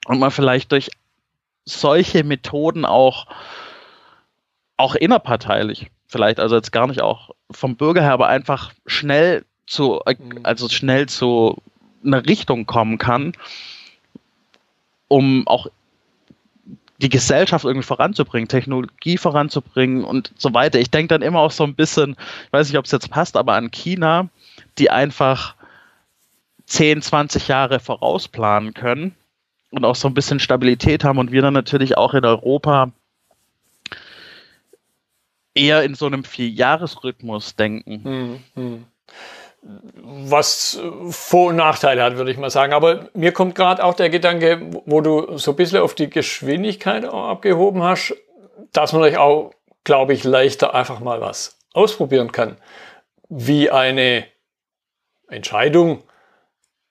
und 0.06 0.20
man 0.20 0.32
vielleicht 0.32 0.74
durch 0.74 0.90
solche 1.64 2.26
Methoden 2.26 2.84
auch, 2.84 3.28
auch 4.76 4.96
innerparteilich, 4.96 5.88
vielleicht 6.08 6.40
also 6.42 6.56
jetzt 6.58 6.72
gar 6.72 6.88
nicht 6.88 7.02
auch 7.02 7.30
vom 7.52 7.78
Bürger 7.78 8.02
her, 8.02 8.14
aber 8.14 8.28
einfach 8.28 8.74
schnell 8.86 9.46
zu, 9.66 10.02
mhm. 10.06 10.40
also 10.44 10.68
schnell 10.68 11.08
zu 11.08 11.62
einer 12.04 12.26
Richtung 12.26 12.66
kommen 12.66 12.98
kann, 12.98 13.34
um 15.08 15.48
auch 15.48 15.68
die 17.02 17.10
Gesellschaft 17.10 17.66
irgendwie 17.66 17.86
voranzubringen, 17.86 18.48
Technologie 18.48 19.18
voranzubringen 19.18 20.04
und 20.04 20.34
so 20.38 20.54
weiter. 20.54 20.80
Ich 20.80 20.92
denke 20.92 21.08
dann 21.08 21.22
immer 21.22 21.40
auch 21.40 21.52
so 21.52 21.64
ein 21.64 21.76
bisschen, 21.76 22.16
ich 22.46 22.54
weiß 22.54 22.68
nicht, 22.68 22.78
ob 22.78 22.86
es 22.86 22.92
jetzt 22.92 23.10
passt, 23.10 23.38
aber 23.38 23.54
an 23.54 23.72
China, 23.72 24.30
die 24.78 24.92
einfach 24.92 25.56
10, 26.66 27.02
20 27.02 27.48
Jahre 27.48 27.80
vorausplanen 27.80 28.74
können 28.74 29.16
und 29.72 29.86
auch 29.86 29.96
so 29.96 30.08
ein 30.08 30.14
bisschen 30.14 30.40
Stabilität 30.40 31.04
haben 31.04 31.20
und 31.20 31.32
wir 31.32 31.42
dann 31.42 31.54
natürlich 31.54 31.98
auch 31.98 32.14
in 32.14 32.26
Europa 32.26 32.92
eher 35.56 35.84
in 35.84 35.96
so 35.96 36.06
einem 36.06 36.24
Vierjahresrhythmus 36.24 37.56
denken. 37.56 38.04
Hm, 38.04 38.40
hm 38.56 38.86
was 39.62 40.80
Vor- 41.10 41.50
und 41.50 41.58
Nachteile 41.58 42.04
hat, 42.04 42.18
würde 42.18 42.32
ich 42.32 42.38
mal 42.38 42.50
sagen. 42.50 42.74
Aber 42.74 43.10
mir 43.14 43.32
kommt 43.34 43.56
gerade 43.56 43.84
auch 43.84 43.94
der 43.94 44.10
Gedanke, 44.10 44.62
wo 44.86 45.02
du 45.02 45.38
so 45.38 45.52
ein 45.52 45.58
bisschen 45.58 45.80
auf 45.80 45.96
die 45.96 46.10
Geschwindigkeit 46.10 47.06
abgehoben 47.06 47.84
hast, 47.84 48.16
dass 48.72 48.94
man 48.94 49.02
euch 49.02 49.18
auch, 49.18 49.52
glaube 49.84 50.14
ich, 50.14 50.24
leichter 50.24 50.74
einfach 50.74 51.00
mal 51.00 51.22
was 51.22 51.58
ausprobieren 51.74 52.32
kann. 52.32 52.58
wie 53.30 53.70
eine 53.70 54.26
Entscheidung, 55.30 56.04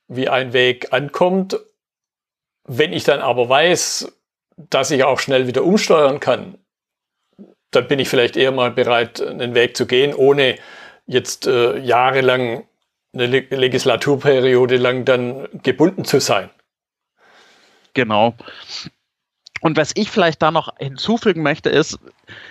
wie 0.06 0.28
ein 0.28 0.52
Weg 0.52 0.92
ankommt. 0.92 1.58
Wenn 2.64 2.92
ich 2.92 3.04
dann 3.04 3.20
aber 3.20 3.48
weiß, 3.48 4.12
dass 4.56 4.90
ich 4.90 5.04
auch 5.04 5.18
schnell 5.18 5.46
wieder 5.46 5.64
umsteuern 5.64 6.20
kann, 6.20 6.58
dann 7.70 7.88
bin 7.88 7.98
ich 7.98 8.08
vielleicht 8.08 8.36
eher 8.36 8.52
mal 8.52 8.70
bereit, 8.70 9.20
einen 9.20 9.54
Weg 9.54 9.76
zu 9.76 9.86
gehen, 9.86 10.14
ohne 10.14 10.56
jetzt 11.08 11.46
äh, 11.46 11.78
jahrelang 11.78 12.64
eine 13.12 13.26
Legislaturperiode 13.26 14.76
lang 14.76 15.04
dann 15.04 15.48
gebunden 15.62 16.04
zu 16.04 16.20
sein. 16.20 16.50
Genau. 17.94 18.34
Und 19.60 19.76
was 19.76 19.92
ich 19.96 20.10
vielleicht 20.10 20.42
da 20.42 20.50
noch 20.50 20.68
hinzufügen 20.78 21.42
möchte, 21.42 21.70
ist, 21.70 21.98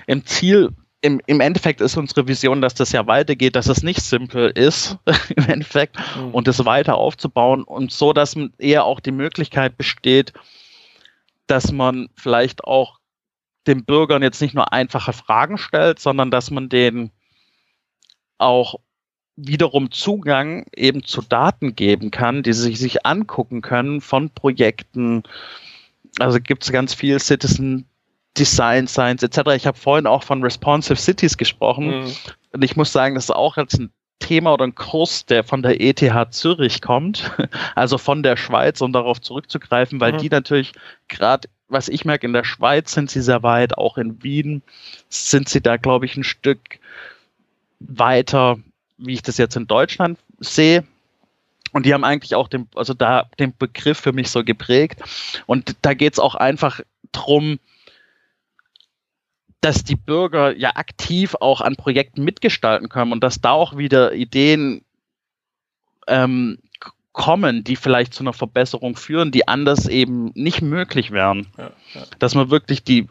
im 0.07 0.25
Ziel, 0.25 0.71
im, 1.01 1.21
im 1.27 1.39
Endeffekt 1.39 1.79
ist 1.79 1.95
unsere 1.95 2.27
Vision, 2.27 2.61
dass 2.61 2.73
das 2.73 2.91
ja 2.91 3.07
weitergeht, 3.07 3.55
dass 3.55 3.67
es 3.67 3.83
nicht 3.83 4.01
simpel 4.01 4.49
ist, 4.49 4.97
im 5.35 5.47
Endeffekt, 5.47 5.95
mhm. 6.17 6.33
und 6.33 6.47
es 6.47 6.65
weiter 6.65 6.95
aufzubauen 6.95 7.63
und 7.63 7.91
so, 7.91 8.11
dass 8.11 8.35
eher 8.57 8.83
auch 8.83 8.99
die 8.99 9.11
Möglichkeit 9.11 9.77
besteht, 9.77 10.33
dass 11.45 11.71
man 11.71 12.09
vielleicht 12.15 12.63
auch 12.65 12.97
den 13.67 13.85
Bürgern 13.85 14.23
jetzt 14.23 14.41
nicht 14.41 14.55
nur 14.55 14.73
einfache 14.73 15.13
Fragen 15.13 15.57
stellt, 15.57 15.99
sondern 15.99 16.31
dass 16.31 16.51
man 16.51 16.67
denen 16.67 17.11
auch 18.37 18.79
wiederum 19.35 19.91
Zugang 19.91 20.65
eben 20.75 21.03
zu 21.03 21.21
Daten 21.21 21.75
geben 21.75 22.11
kann, 22.11 22.43
die 22.43 22.53
sie 22.53 22.75
sich 22.75 23.05
angucken 23.05 23.61
können 23.61 24.01
von 24.01 24.29
Projekten. 24.31 25.23
Also 26.19 26.39
gibt 26.39 26.63
es 26.63 26.71
ganz 26.71 26.93
viel 26.93 27.19
Citizen 27.19 27.85
Design 28.37 28.87
Science 28.87 29.23
etc. 29.23 29.51
Ich 29.55 29.67
habe 29.67 29.77
vorhin 29.77 30.07
auch 30.07 30.23
von 30.23 30.43
Responsive 30.43 30.97
Cities 30.97 31.37
gesprochen 31.37 32.01
mhm. 32.01 32.11
und 32.53 32.63
ich 32.63 32.75
muss 32.75 32.91
sagen, 32.91 33.15
das 33.15 33.25
ist 33.25 33.31
auch 33.31 33.57
jetzt 33.57 33.79
ein 33.79 33.91
Thema 34.19 34.53
oder 34.53 34.65
ein 34.65 34.75
Kurs, 34.75 35.25
der 35.25 35.43
von 35.43 35.61
der 35.61 35.79
ETH 35.79 36.01
Zürich 36.31 36.81
kommt, 36.81 37.31
also 37.75 37.97
von 37.97 38.23
der 38.23 38.37
Schweiz, 38.37 38.81
um 38.81 38.91
darauf 38.91 39.21
zurückzugreifen, 39.21 39.99
weil 39.99 40.13
mhm. 40.13 40.17
die 40.17 40.29
natürlich 40.29 40.73
gerade, 41.07 41.47
was 41.67 41.87
ich 41.87 42.05
merke, 42.05 42.25
in 42.25 42.33
der 42.33 42.43
Schweiz 42.43 42.91
sind 42.93 43.11
sie 43.11 43.21
sehr 43.21 43.43
weit, 43.43 43.77
auch 43.77 43.97
in 43.97 44.23
Wien 44.23 44.63
sind 45.09 45.49
sie 45.49 45.61
da, 45.61 45.77
glaube 45.77 46.05
ich, 46.05 46.17
ein 46.17 46.23
Stück 46.23 46.79
weiter 47.79 48.57
wie 48.97 49.13
ich 49.13 49.21
das 49.21 49.37
jetzt 49.37 49.55
in 49.55 49.67
Deutschland 49.67 50.19
sehe. 50.39 50.83
Und 51.71 51.85
die 51.85 51.93
haben 51.93 52.03
eigentlich 52.03 52.35
auch 52.35 52.47
den, 52.47 52.67
also 52.75 52.93
da 52.93 53.29
den 53.39 53.55
Begriff 53.57 53.99
für 53.99 54.13
mich 54.13 54.29
so 54.31 54.43
geprägt. 54.43 55.01
Und 55.45 55.75
da 55.81 55.93
geht 55.93 56.13
es 56.13 56.19
auch 56.19 56.35
einfach 56.35 56.81
drum, 57.11 57.59
dass 59.61 59.83
die 59.83 59.95
Bürger 59.95 60.55
ja 60.55 60.75
aktiv 60.75 61.35
auch 61.39 61.61
an 61.61 61.75
Projekten 61.75 62.23
mitgestalten 62.23 62.89
können 62.89 63.11
und 63.11 63.23
dass 63.23 63.41
da 63.41 63.51
auch 63.51 63.77
wieder 63.77 64.13
Ideen 64.13 64.83
ähm, 66.07 66.59
kommen, 67.11 67.63
die 67.63 67.75
vielleicht 67.75 68.13
zu 68.13 68.23
einer 68.23 68.33
Verbesserung 68.33 68.95
führen, 68.95 69.31
die 69.31 69.47
anders 69.47 69.87
eben 69.87 70.31
nicht 70.35 70.61
möglich 70.61 71.11
wären. 71.11 71.47
Ja, 71.57 71.71
ja. 71.93 72.03
Dass 72.19 72.35
man 72.35 72.49
wirklich 72.49 72.83
die 72.83 73.07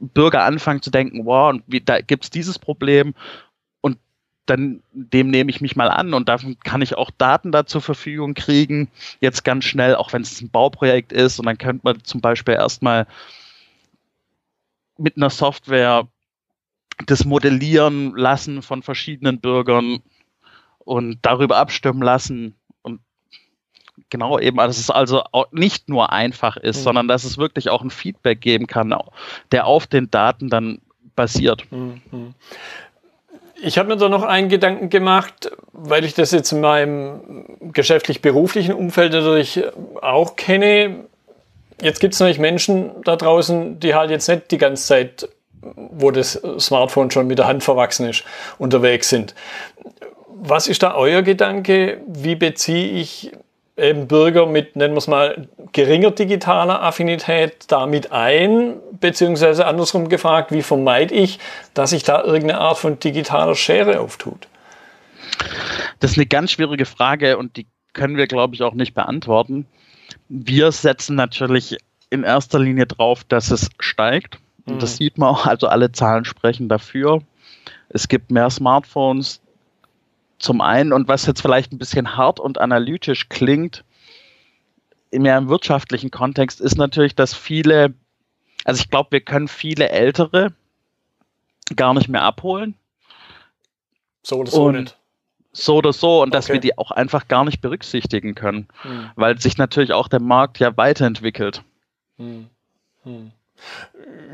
Bürger 0.00 0.44
anfangen 0.44 0.82
zu 0.82 0.90
denken, 0.90 1.26
wow, 1.26 1.50
und 1.50 1.62
wie, 1.66 1.80
da 1.80 2.00
gibt 2.00 2.24
es 2.24 2.30
dieses 2.30 2.58
Problem 2.58 3.14
dann 4.50 4.82
dem 4.92 5.30
nehme 5.30 5.50
ich 5.50 5.60
mich 5.60 5.76
mal 5.76 5.88
an 5.88 6.12
und 6.12 6.28
dann 6.28 6.58
kann 6.64 6.82
ich 6.82 6.96
auch 6.96 7.10
Daten 7.16 7.52
da 7.52 7.64
zur 7.66 7.80
Verfügung 7.80 8.34
kriegen, 8.34 8.88
jetzt 9.20 9.44
ganz 9.44 9.64
schnell, 9.64 9.94
auch 9.94 10.12
wenn 10.12 10.22
es 10.22 10.40
ein 10.40 10.50
Bauprojekt 10.50 11.12
ist 11.12 11.38
und 11.38 11.46
dann 11.46 11.56
könnte 11.56 11.82
man 11.84 12.02
zum 12.04 12.20
Beispiel 12.20 12.54
erstmal 12.54 13.06
mit 14.98 15.16
einer 15.16 15.30
Software 15.30 16.08
das 17.06 17.24
modellieren 17.24 18.14
lassen 18.16 18.60
von 18.62 18.82
verschiedenen 18.82 19.40
Bürgern 19.40 20.00
und 20.80 21.18
darüber 21.22 21.56
abstimmen 21.56 22.02
lassen 22.02 22.54
und 22.82 23.00
genau 24.10 24.38
eben, 24.38 24.56
dass 24.56 24.78
es 24.78 24.90
also 24.90 25.22
nicht 25.52 25.88
nur 25.88 26.12
einfach 26.12 26.56
ist, 26.56 26.78
mhm. 26.78 26.82
sondern 26.82 27.08
dass 27.08 27.24
es 27.24 27.38
wirklich 27.38 27.70
auch 27.70 27.82
ein 27.82 27.90
Feedback 27.90 28.40
geben 28.40 28.66
kann, 28.66 28.94
der 29.52 29.66
auf 29.66 29.86
den 29.86 30.10
Daten 30.10 30.48
dann 30.50 30.80
basiert. 31.14 31.70
Mhm. 31.70 32.34
Ich 33.62 33.78
habe 33.78 33.88
mir 33.88 33.96
da 33.96 34.08
noch 34.08 34.22
einen 34.22 34.48
Gedanken 34.48 34.88
gemacht, 34.88 35.50
weil 35.72 36.04
ich 36.04 36.14
das 36.14 36.30
jetzt 36.30 36.52
in 36.52 36.60
meinem 36.60 37.44
geschäftlich-beruflichen 37.72 38.74
Umfeld 38.74 39.12
natürlich 39.12 39.62
auch 40.00 40.36
kenne. 40.36 41.04
Jetzt 41.80 42.00
gibt 42.00 42.14
es 42.14 42.20
natürlich 42.20 42.38
Menschen 42.38 42.90
da 43.04 43.16
draußen, 43.16 43.80
die 43.80 43.94
halt 43.94 44.10
jetzt 44.10 44.28
nicht 44.28 44.50
die 44.50 44.58
ganze 44.58 44.86
Zeit, 44.86 45.28
wo 45.62 46.10
das 46.10 46.40
Smartphone 46.58 47.10
schon 47.10 47.26
mit 47.26 47.38
der 47.38 47.46
Hand 47.46 47.62
verwachsen 47.62 48.08
ist, 48.08 48.24
unterwegs 48.58 49.10
sind. 49.10 49.34
Was 50.42 50.66
ist 50.66 50.82
da 50.82 50.94
euer 50.94 51.22
Gedanke? 51.22 52.00
Wie 52.06 52.36
beziehe 52.36 52.92
ich 53.00 53.32
eben 53.80 54.06
Bürger 54.06 54.46
mit, 54.46 54.76
nennen 54.76 54.94
wir 54.94 54.98
es 54.98 55.08
mal, 55.08 55.48
geringer 55.72 56.10
digitaler 56.10 56.82
Affinität 56.82 57.64
damit 57.68 58.12
ein, 58.12 58.76
beziehungsweise 59.00 59.66
andersrum 59.66 60.08
gefragt, 60.08 60.52
wie 60.52 60.62
vermeide 60.62 61.14
ich, 61.14 61.38
dass 61.74 61.90
sich 61.90 62.02
da 62.02 62.22
irgendeine 62.22 62.60
Art 62.60 62.78
von 62.78 62.98
digitaler 62.98 63.54
Schere 63.54 64.00
auftut? 64.00 64.48
Das 65.98 66.12
ist 66.12 66.18
eine 66.18 66.26
ganz 66.26 66.52
schwierige 66.52 66.86
Frage 66.86 67.38
und 67.38 67.56
die 67.56 67.66
können 67.92 68.16
wir, 68.16 68.26
glaube 68.26 68.54
ich, 68.54 68.62
auch 68.62 68.74
nicht 68.74 68.94
beantworten. 68.94 69.66
Wir 70.28 70.70
setzen 70.72 71.16
natürlich 71.16 71.76
in 72.10 72.24
erster 72.24 72.58
Linie 72.58 72.86
drauf, 72.86 73.24
dass 73.24 73.50
es 73.50 73.70
steigt. 73.78 74.38
Und 74.66 74.82
das 74.82 74.94
mhm. 74.94 74.96
sieht 74.96 75.18
man 75.18 75.30
auch, 75.30 75.46
also 75.46 75.68
alle 75.68 75.92
Zahlen 75.92 76.24
sprechen 76.24 76.68
dafür. 76.68 77.22
Es 77.88 78.08
gibt 78.08 78.30
mehr 78.30 78.50
Smartphones, 78.50 79.40
zum 80.40 80.60
einen 80.62 80.92
und 80.92 81.06
was 81.06 81.26
jetzt 81.26 81.42
vielleicht 81.42 81.72
ein 81.72 81.78
bisschen 81.78 82.16
hart 82.16 82.40
und 82.40 82.58
analytisch 82.58 83.28
klingt, 83.28 83.84
mehr 85.12 85.38
im 85.38 85.48
wirtschaftlichen 85.48 86.10
Kontext, 86.10 86.60
ist 86.60 86.76
natürlich, 86.76 87.14
dass 87.14 87.34
viele, 87.34 87.94
also 88.64 88.80
ich 88.80 88.90
glaube, 88.90 89.12
wir 89.12 89.20
können 89.20 89.48
viele 89.48 89.90
Ältere 89.90 90.54
gar 91.76 91.94
nicht 91.94 92.08
mehr 92.08 92.22
abholen. 92.22 92.74
So 94.22 94.38
oder 94.38 94.50
so 94.50 94.70
nicht. 94.70 94.96
So 95.52 95.76
oder 95.76 95.92
so 95.92 96.22
und 96.22 96.28
okay. 96.28 96.36
dass 96.36 96.48
wir 96.48 96.60
die 96.60 96.78
auch 96.78 96.90
einfach 96.90 97.28
gar 97.28 97.44
nicht 97.44 97.60
berücksichtigen 97.60 98.34
können, 98.34 98.68
hm. 98.82 99.10
weil 99.16 99.40
sich 99.40 99.58
natürlich 99.58 99.92
auch 99.92 100.08
der 100.08 100.20
Markt 100.20 100.58
ja 100.58 100.76
weiterentwickelt. 100.76 101.64
Hm. 102.18 102.48
Hm. 103.02 103.32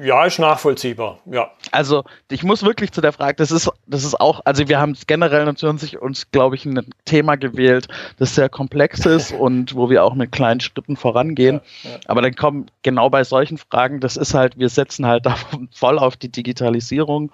Ja, 0.03 0.25
ist 0.27 0.39
nachvollziehbar, 0.39 1.19
ja. 1.27 1.51
Also, 1.73 2.05
ich 2.31 2.43
muss 2.43 2.63
wirklich 2.63 2.93
zu 2.93 3.01
der 3.01 3.13
Frage, 3.13 3.37
das 3.37 3.51
ist, 3.51 3.71
das 3.87 4.05
ist 4.05 4.21
auch, 4.21 4.41
also 4.45 4.69
wir 4.69 4.79
haben 4.79 4.97
generell 5.07 5.45
natürlich 5.45 5.99
uns, 5.99 6.31
glaube 6.31 6.57
ich, 6.57 6.67
ein 6.67 6.87
Thema 7.05 7.37
gewählt, 7.37 7.89
das 8.19 8.35
sehr 8.35 8.49
komplex 8.49 9.07
ist 9.07 9.33
und 9.39 9.75
wo 9.75 9.89
wir 9.89 10.05
auch 10.05 10.15
mit 10.15 10.33
kleinen 10.33 10.61
Schritten 10.61 10.97
vorangehen. 10.97 11.61
Ja, 11.83 11.91
ja. 11.91 11.99
Aber 12.07 12.23
dann 12.23 12.35
kommen 12.35 12.67
genau 12.83 13.09
bei 13.09 13.25
solchen 13.25 13.59
Fragen, 13.59 14.01
das 14.01 14.17
ist 14.17 14.35
halt, 14.35 14.59
wir 14.59 14.69
setzen 14.69 15.07
halt 15.07 15.27
da 15.27 15.37
voll 15.73 15.99
auf 15.99 16.17
die 16.17 16.31
Digitalisierung 16.31 17.33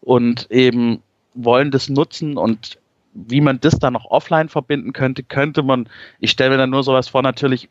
und 0.00 0.50
eben 0.50 1.02
wollen 1.34 1.70
das 1.70 1.88
nutzen 1.88 2.36
und 2.36 2.78
wie 3.14 3.40
man 3.40 3.60
das 3.60 3.78
dann 3.78 3.92
noch 3.92 4.06
offline 4.06 4.48
verbinden 4.48 4.92
könnte, 4.92 5.22
könnte 5.22 5.62
man, 5.62 5.88
ich 6.18 6.32
stelle 6.32 6.50
mir 6.50 6.56
dann 6.58 6.70
nur 6.70 6.82
sowas 6.82 7.08
vor, 7.08 7.22
natürlich 7.22 7.68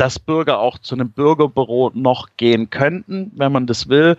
dass 0.00 0.18
Bürger 0.18 0.60
auch 0.60 0.78
zu 0.78 0.94
einem 0.94 1.10
Bürgerbüro 1.10 1.90
noch 1.92 2.30
gehen 2.38 2.70
könnten, 2.70 3.30
wenn 3.34 3.52
man 3.52 3.66
das 3.66 3.88
will, 3.88 4.16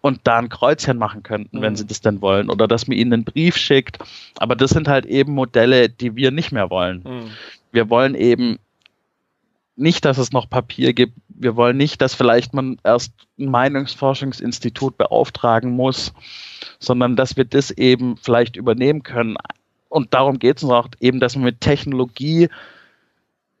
und 0.00 0.20
da 0.22 0.38
ein 0.38 0.48
Kreuzchen 0.48 0.98
machen 0.98 1.24
könnten, 1.24 1.58
mhm. 1.58 1.62
wenn 1.62 1.74
sie 1.74 1.84
das 1.84 2.00
denn 2.00 2.20
wollen, 2.20 2.48
oder 2.48 2.68
dass 2.68 2.86
man 2.86 2.96
ihnen 2.96 3.12
einen 3.12 3.24
Brief 3.24 3.56
schickt. 3.56 3.98
Aber 4.38 4.54
das 4.54 4.70
sind 4.70 4.86
halt 4.86 5.04
eben 5.04 5.32
Modelle, 5.34 5.88
die 5.88 6.14
wir 6.14 6.30
nicht 6.30 6.52
mehr 6.52 6.70
wollen. 6.70 7.02
Mhm. 7.04 7.30
Wir 7.72 7.90
wollen 7.90 8.14
eben 8.14 8.60
nicht, 9.74 10.04
dass 10.04 10.16
es 10.16 10.30
noch 10.30 10.48
Papier 10.48 10.92
gibt. 10.92 11.14
Wir 11.28 11.56
wollen 11.56 11.76
nicht, 11.76 12.00
dass 12.00 12.14
vielleicht 12.14 12.54
man 12.54 12.78
erst 12.84 13.12
ein 13.36 13.50
Meinungsforschungsinstitut 13.50 14.96
beauftragen 14.96 15.72
muss, 15.72 16.14
sondern 16.78 17.16
dass 17.16 17.36
wir 17.36 17.44
das 17.44 17.72
eben 17.72 18.16
vielleicht 18.16 18.54
übernehmen 18.54 19.02
können. 19.02 19.36
Und 19.88 20.14
darum 20.14 20.38
geht 20.38 20.58
es 20.58 20.62
uns 20.62 20.72
auch 20.72 20.88
eben, 21.00 21.18
dass 21.18 21.34
man 21.34 21.44
mit 21.44 21.60
Technologie 21.60 22.48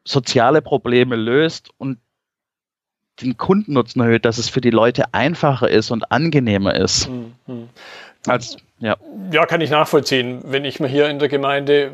soziale 0.06 0.62
Probleme 0.62 1.16
löst 1.16 1.70
und 1.78 1.98
den 3.20 3.36
Kundennutzen 3.36 4.00
erhöht, 4.02 4.24
dass 4.24 4.38
es 4.38 4.48
für 4.48 4.60
die 4.60 4.70
Leute 4.70 5.04
einfacher 5.12 5.68
ist 5.68 5.90
und 5.90 6.10
angenehmer 6.12 6.74
ist. 6.74 7.08
Mhm. 7.08 7.68
Als, 8.26 8.56
ja. 8.78 8.96
ja, 9.32 9.46
kann 9.46 9.60
ich 9.60 9.70
nachvollziehen. 9.70 10.40
Wenn 10.44 10.64
ich 10.64 10.80
mir 10.80 10.88
hier 10.88 11.08
in 11.08 11.18
der 11.18 11.28
Gemeinde 11.28 11.92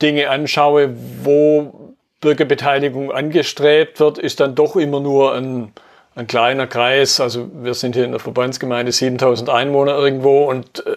Dinge 0.00 0.30
anschaue, 0.30 0.94
wo 1.22 1.94
Bürgerbeteiligung 2.20 3.12
angestrebt 3.12 4.00
wird, 4.00 4.18
ist 4.18 4.40
dann 4.40 4.54
doch 4.54 4.76
immer 4.76 5.00
nur 5.00 5.34
ein, 5.34 5.72
ein 6.14 6.26
kleiner 6.26 6.66
Kreis. 6.66 7.20
Also 7.20 7.50
wir 7.62 7.74
sind 7.74 7.94
hier 7.94 8.04
in 8.04 8.12
der 8.12 8.20
Verbandsgemeinde 8.20 8.92
7000 8.92 9.48
Einwohner 9.48 9.96
irgendwo 9.96 10.44
und 10.44 10.84
äh, 10.86 10.96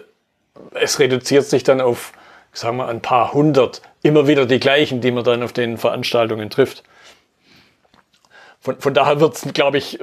es 0.74 0.98
reduziert 0.98 1.44
sich 1.44 1.62
dann 1.62 1.80
auf, 1.80 2.12
sagen 2.56 2.78
wir, 2.78 2.88
ein 2.88 3.02
paar 3.02 3.32
hundert 3.32 3.82
immer 4.02 4.26
wieder 4.26 4.46
die 4.46 4.60
gleichen, 4.60 5.00
die 5.00 5.10
man 5.10 5.24
dann 5.24 5.42
auf 5.42 5.52
den 5.52 5.76
Veranstaltungen 5.76 6.48
trifft. 6.50 6.82
Von, 8.60 8.80
von 8.80 8.94
daher 8.94 9.20
wird 9.20 9.34
es, 9.34 9.52
glaube 9.52 9.78
ich, 9.78 9.98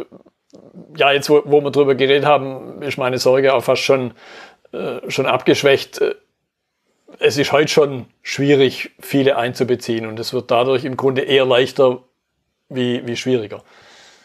ja, 0.95 1.11
jetzt 1.11 1.29
wo, 1.29 1.41
wo 1.45 1.61
wir 1.61 1.71
drüber 1.71 1.95
geredet 1.95 2.25
haben, 2.25 2.81
ist 2.81 2.97
meine 2.97 3.17
Sorge 3.17 3.53
auch 3.53 3.63
fast 3.63 3.81
schon, 3.81 4.13
äh, 4.71 4.99
schon 5.09 5.25
abgeschwächt. 5.25 6.01
es 7.19 7.37
ist 7.37 7.51
heute 7.51 7.69
schon 7.69 8.05
schwierig, 8.21 8.91
viele 8.99 9.37
einzubeziehen 9.37 10.05
und 10.05 10.19
es 10.19 10.33
wird 10.33 10.51
dadurch 10.51 10.85
im 10.85 10.95
Grunde 10.95 11.23
eher 11.23 11.45
leichter 11.45 12.03
wie, 12.69 13.05
wie 13.07 13.17
schwieriger. 13.17 13.63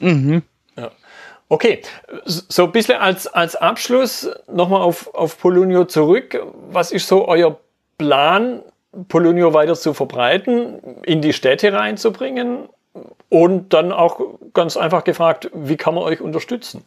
Mhm. 0.00 0.42
Ja. 0.76 0.90
Okay, 1.48 1.80
so 2.24 2.64
ein 2.64 2.72
bisschen 2.72 2.98
als, 2.98 3.26
als 3.26 3.56
Abschluss 3.56 4.30
nochmal 4.52 4.82
auf, 4.82 5.14
auf 5.14 5.38
Polonio 5.38 5.86
zurück. 5.86 6.38
Was 6.70 6.92
ist 6.92 7.08
so 7.08 7.26
euer 7.26 7.58
Plan, 7.98 8.62
Polonio 9.08 9.52
weiter 9.52 9.74
zu 9.74 9.92
verbreiten, 9.92 11.02
in 11.04 11.20
die 11.20 11.32
Städte 11.32 11.72
reinzubringen 11.72 12.68
und 13.28 13.72
dann 13.72 13.92
auch 13.92 14.20
ganz 14.54 14.76
einfach 14.76 15.04
gefragt, 15.04 15.50
wie 15.52 15.76
kann 15.76 15.94
man 15.94 16.04
euch 16.04 16.20
unterstützen? 16.20 16.84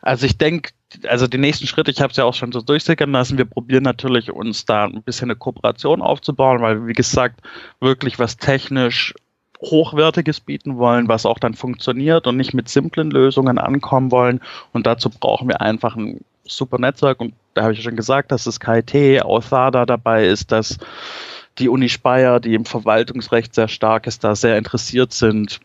Also 0.00 0.26
ich 0.26 0.38
denke, 0.38 0.70
also 1.08 1.26
die 1.26 1.38
nächsten 1.38 1.66
Schritte, 1.66 1.90
ich 1.90 2.00
habe 2.00 2.10
es 2.10 2.16
ja 2.16 2.24
auch 2.24 2.34
schon 2.34 2.52
so 2.52 2.60
durchsickern 2.60 3.10
lassen, 3.10 3.38
wir 3.38 3.46
probieren 3.46 3.84
natürlich 3.84 4.30
uns 4.30 4.64
da 4.64 4.84
ein 4.84 5.02
bisschen 5.02 5.30
eine 5.30 5.36
Kooperation 5.36 6.02
aufzubauen, 6.02 6.60
weil 6.60 6.86
wie 6.86 6.92
gesagt, 6.92 7.40
wirklich 7.80 8.18
was 8.18 8.36
technisch 8.36 9.14
Hochwertiges 9.60 10.40
bieten 10.40 10.76
wollen, 10.76 11.08
was 11.08 11.24
auch 11.26 11.38
dann 11.38 11.54
funktioniert 11.54 12.26
und 12.26 12.36
nicht 12.36 12.54
mit 12.54 12.68
simplen 12.68 13.10
Lösungen 13.10 13.58
ankommen 13.58 14.10
wollen. 14.10 14.40
Und 14.72 14.86
dazu 14.86 15.08
brauchen 15.08 15.48
wir 15.48 15.60
einfach 15.60 15.96
ein 15.96 16.20
super 16.44 16.78
Netzwerk. 16.78 17.20
Und 17.20 17.34
da 17.54 17.62
habe 17.62 17.72
ich 17.72 17.78
ja 17.78 17.84
schon 17.84 17.96
gesagt, 17.96 18.32
dass 18.32 18.44
das 18.44 18.60
KIT, 18.60 19.22
Authada 19.22 19.86
dabei 19.86 20.26
ist, 20.26 20.52
dass 20.52 20.78
die 21.58 21.68
Uni 21.68 21.88
Speyer, 21.88 22.40
die 22.40 22.54
im 22.54 22.64
Verwaltungsrecht 22.64 23.54
sehr 23.54 23.68
stark 23.68 24.06
ist, 24.06 24.24
da 24.24 24.34
sehr 24.34 24.58
interessiert 24.58 25.12
sind, 25.12 25.60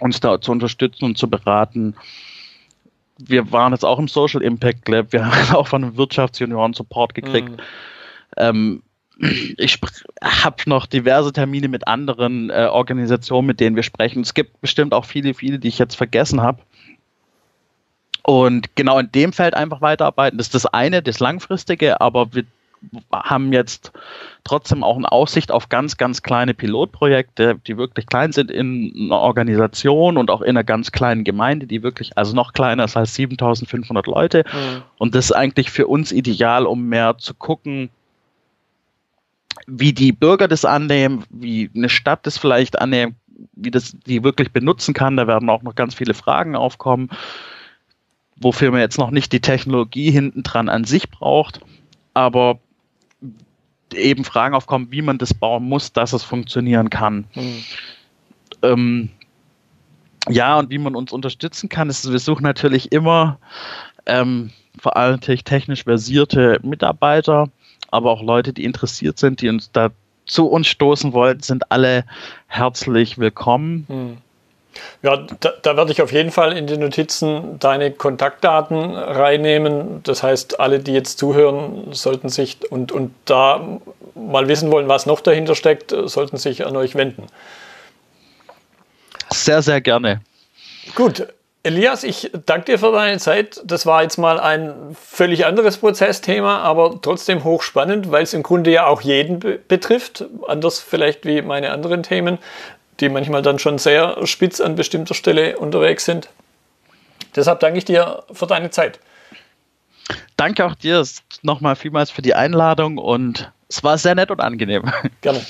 uns 0.00 0.20
da 0.20 0.40
zu 0.40 0.50
unterstützen 0.50 1.04
und 1.04 1.18
zu 1.18 1.30
beraten 1.30 1.94
wir 3.28 3.52
waren 3.52 3.72
jetzt 3.72 3.84
auch 3.84 3.98
im 3.98 4.08
Social 4.08 4.42
Impact 4.42 4.88
Lab, 4.88 5.12
wir 5.12 5.24
haben 5.30 5.54
auch 5.54 5.68
von 5.68 5.82
den 5.82 5.96
Wirtschaftsjunioren 5.96 6.74
Support 6.74 7.14
gekriegt. 7.14 7.50
Mhm. 7.50 7.56
Ähm, 8.36 8.82
ich 9.56 9.78
habe 10.22 10.56
noch 10.66 10.86
diverse 10.86 11.32
Termine 11.32 11.68
mit 11.68 11.86
anderen 11.86 12.50
äh, 12.50 12.68
Organisationen, 12.70 13.46
mit 13.46 13.60
denen 13.60 13.76
wir 13.76 13.82
sprechen. 13.82 14.22
Es 14.22 14.34
gibt 14.34 14.60
bestimmt 14.60 14.94
auch 14.94 15.04
viele, 15.04 15.34
viele, 15.34 15.58
die 15.58 15.68
ich 15.68 15.78
jetzt 15.78 15.94
vergessen 15.94 16.40
habe. 16.40 16.62
Und 18.22 18.76
genau 18.76 18.98
in 18.98 19.10
dem 19.10 19.32
Feld 19.32 19.54
einfach 19.54 19.80
weiterarbeiten, 19.80 20.38
das 20.38 20.48
ist 20.48 20.54
das 20.54 20.66
eine, 20.66 21.02
das 21.02 21.20
langfristige, 21.20 22.00
aber 22.00 22.32
wir 22.34 22.44
haben 23.12 23.52
jetzt 23.52 23.92
trotzdem 24.44 24.82
auch 24.82 24.96
eine 24.96 25.10
Aussicht 25.12 25.52
auf 25.52 25.68
ganz, 25.68 25.96
ganz 25.96 26.22
kleine 26.22 26.54
Pilotprojekte, 26.54 27.60
die 27.66 27.76
wirklich 27.76 28.06
klein 28.06 28.32
sind 28.32 28.50
in 28.50 28.92
einer 28.96 29.18
Organisation 29.18 30.16
und 30.16 30.30
auch 30.30 30.42
in 30.42 30.50
einer 30.50 30.64
ganz 30.64 30.92
kleinen 30.92 31.24
Gemeinde, 31.24 31.66
die 31.66 31.82
wirklich, 31.82 32.16
also 32.16 32.34
noch 32.34 32.52
kleiner 32.52 32.84
ist 32.84 32.96
als 32.96 33.14
7500 33.14 34.06
Leute. 34.06 34.44
Mhm. 34.52 34.82
Und 34.98 35.14
das 35.14 35.26
ist 35.26 35.32
eigentlich 35.32 35.70
für 35.70 35.86
uns 35.86 36.12
ideal, 36.12 36.66
um 36.66 36.88
mehr 36.88 37.18
zu 37.18 37.34
gucken, 37.34 37.90
wie 39.66 39.92
die 39.92 40.12
Bürger 40.12 40.48
das 40.48 40.64
annehmen, 40.64 41.24
wie 41.30 41.70
eine 41.74 41.88
Stadt 41.88 42.26
das 42.26 42.38
vielleicht 42.38 42.80
annehmen, 42.80 43.14
wie 43.54 43.70
das 43.70 43.96
die 44.06 44.24
wirklich 44.24 44.50
benutzen 44.52 44.94
kann. 44.94 45.16
Da 45.16 45.26
werden 45.26 45.50
auch 45.50 45.62
noch 45.62 45.74
ganz 45.74 45.94
viele 45.94 46.14
Fragen 46.14 46.56
aufkommen, 46.56 47.10
wofür 48.42 48.70
man 48.70 48.80
jetzt 48.80 48.98
noch 48.98 49.10
nicht 49.10 49.32
die 49.32 49.40
Technologie 49.40 50.10
hinten 50.10 50.42
dran 50.42 50.68
an 50.68 50.84
sich 50.84 51.10
braucht. 51.10 51.60
Aber 52.14 52.58
eben 53.94 54.24
Fragen 54.24 54.54
aufkommen, 54.54 54.88
wie 54.90 55.02
man 55.02 55.18
das 55.18 55.34
bauen 55.34 55.64
muss, 55.64 55.92
dass 55.92 56.12
es 56.12 56.22
funktionieren 56.22 56.90
kann. 56.90 57.24
Mhm. 57.34 57.64
Ähm, 58.62 59.08
ja, 60.28 60.58
und 60.58 60.70
wie 60.70 60.78
man 60.78 60.94
uns 60.94 61.12
unterstützen 61.12 61.68
kann, 61.68 61.90
ist, 61.90 62.10
wir 62.10 62.18
suchen 62.18 62.44
natürlich 62.44 62.92
immer 62.92 63.38
ähm, 64.06 64.50
vor 64.78 64.96
allem 64.96 65.20
technisch 65.20 65.84
versierte 65.84 66.60
Mitarbeiter, 66.62 67.48
aber 67.90 68.10
auch 68.10 68.22
Leute, 68.22 68.52
die 68.52 68.64
interessiert 68.64 69.18
sind, 69.18 69.40
die 69.42 69.48
uns 69.48 69.70
da 69.72 69.90
zu 70.24 70.46
uns 70.46 70.68
stoßen 70.68 71.12
wollen, 71.12 71.40
sind 71.40 71.70
alle 71.72 72.04
herzlich 72.46 73.18
willkommen. 73.18 73.86
Mhm. 73.88 74.16
Ja, 75.02 75.16
da, 75.40 75.52
da, 75.62 75.76
werde 75.76 75.92
ich 75.92 76.02
auf 76.02 76.12
jeden 76.12 76.30
Fall 76.30 76.56
in 76.56 76.66
die 76.66 76.76
Notizen 76.76 77.58
deine 77.58 77.90
Kontaktdaten 77.90 78.94
reinnehmen. 78.94 80.02
Das 80.02 80.22
heißt, 80.22 80.60
alle, 80.60 80.78
die 80.78 80.92
jetzt 80.92 81.18
zuhören, 81.18 81.92
sollten 81.92 82.28
sich 82.28 82.58
und, 82.70 82.92
und 82.92 83.12
da 83.24 83.78
mal 84.14 84.48
wissen 84.48 84.70
wollen, 84.70 84.88
was 84.88 85.06
noch 85.06 85.20
dahinter 85.20 85.54
steckt, 85.54 85.94
sollten 86.04 86.36
sich 86.36 86.66
an 86.66 86.76
euch 86.76 86.94
wenden. 86.94 87.26
Sehr, 89.30 89.62
sehr 89.62 89.80
gerne. 89.80 90.20
Gut, 90.94 91.26
Elias, 91.64 92.02
ich 92.02 92.30
danke 92.44 92.72
dir 92.72 92.78
für 92.78 92.90
deine 92.90 93.18
Zeit. 93.18 93.60
Das 93.64 93.86
war 93.86 94.02
jetzt 94.02 94.18
mal 94.18 94.40
ein 94.40 94.96
völlig 95.00 95.46
anderes 95.46 95.76
Prozessthema, 95.76 96.58
aber 96.58 96.98
trotzdem 97.00 97.44
hochspannend, 97.44 98.10
weil 98.10 98.24
es 98.24 98.34
im 98.34 98.42
Grunde 98.42 98.72
ja 98.72 98.86
auch 98.86 99.00
jeden 99.00 99.38
betrifft. 99.68 100.24
Anders 100.48 100.80
vielleicht 100.80 101.24
wie 101.24 101.40
meine 101.40 101.70
anderen 101.70 102.02
Themen 102.02 102.38
die 103.02 103.08
manchmal 103.08 103.42
dann 103.42 103.58
schon 103.58 103.78
sehr 103.78 104.26
spitz 104.26 104.60
an 104.60 104.76
bestimmter 104.76 105.14
Stelle 105.14 105.58
unterwegs 105.58 106.04
sind. 106.04 106.28
Deshalb 107.34 107.60
danke 107.60 107.78
ich 107.78 107.84
dir 107.84 108.22
für 108.32 108.46
deine 108.46 108.70
Zeit. 108.70 109.00
Danke 110.36 110.64
auch 110.64 110.74
dir 110.74 111.04
nochmal 111.42 111.76
vielmals 111.76 112.10
für 112.10 112.22
die 112.22 112.34
Einladung 112.34 112.98
und 112.98 113.52
es 113.68 113.82
war 113.82 113.98
sehr 113.98 114.14
nett 114.14 114.30
und 114.30 114.40
angenehm. 114.40 114.84
Gerne. 115.20 115.44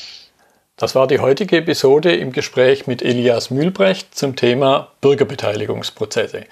Das 0.77 0.95
war 0.95 1.07
die 1.07 1.19
heutige 1.19 1.59
Episode 1.59 2.15
im 2.17 2.33
Gespräch 2.33 2.87
mit 2.87 3.03
Elias 3.03 3.51
Mühlbrecht 3.51 4.15
zum 4.17 4.35
Thema 4.35 4.89
Bürgerbeteiligungsprozesse. 5.01 6.45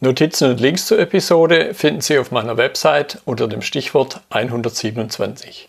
Notizen 0.00 0.50
und 0.50 0.60
Links 0.60 0.86
zur 0.86 0.98
Episode 0.98 1.74
finden 1.74 2.00
Sie 2.00 2.18
auf 2.18 2.30
meiner 2.30 2.56
Website 2.56 3.18
unter 3.26 3.46
dem 3.48 3.60
Stichwort 3.60 4.22
127. 4.30 5.68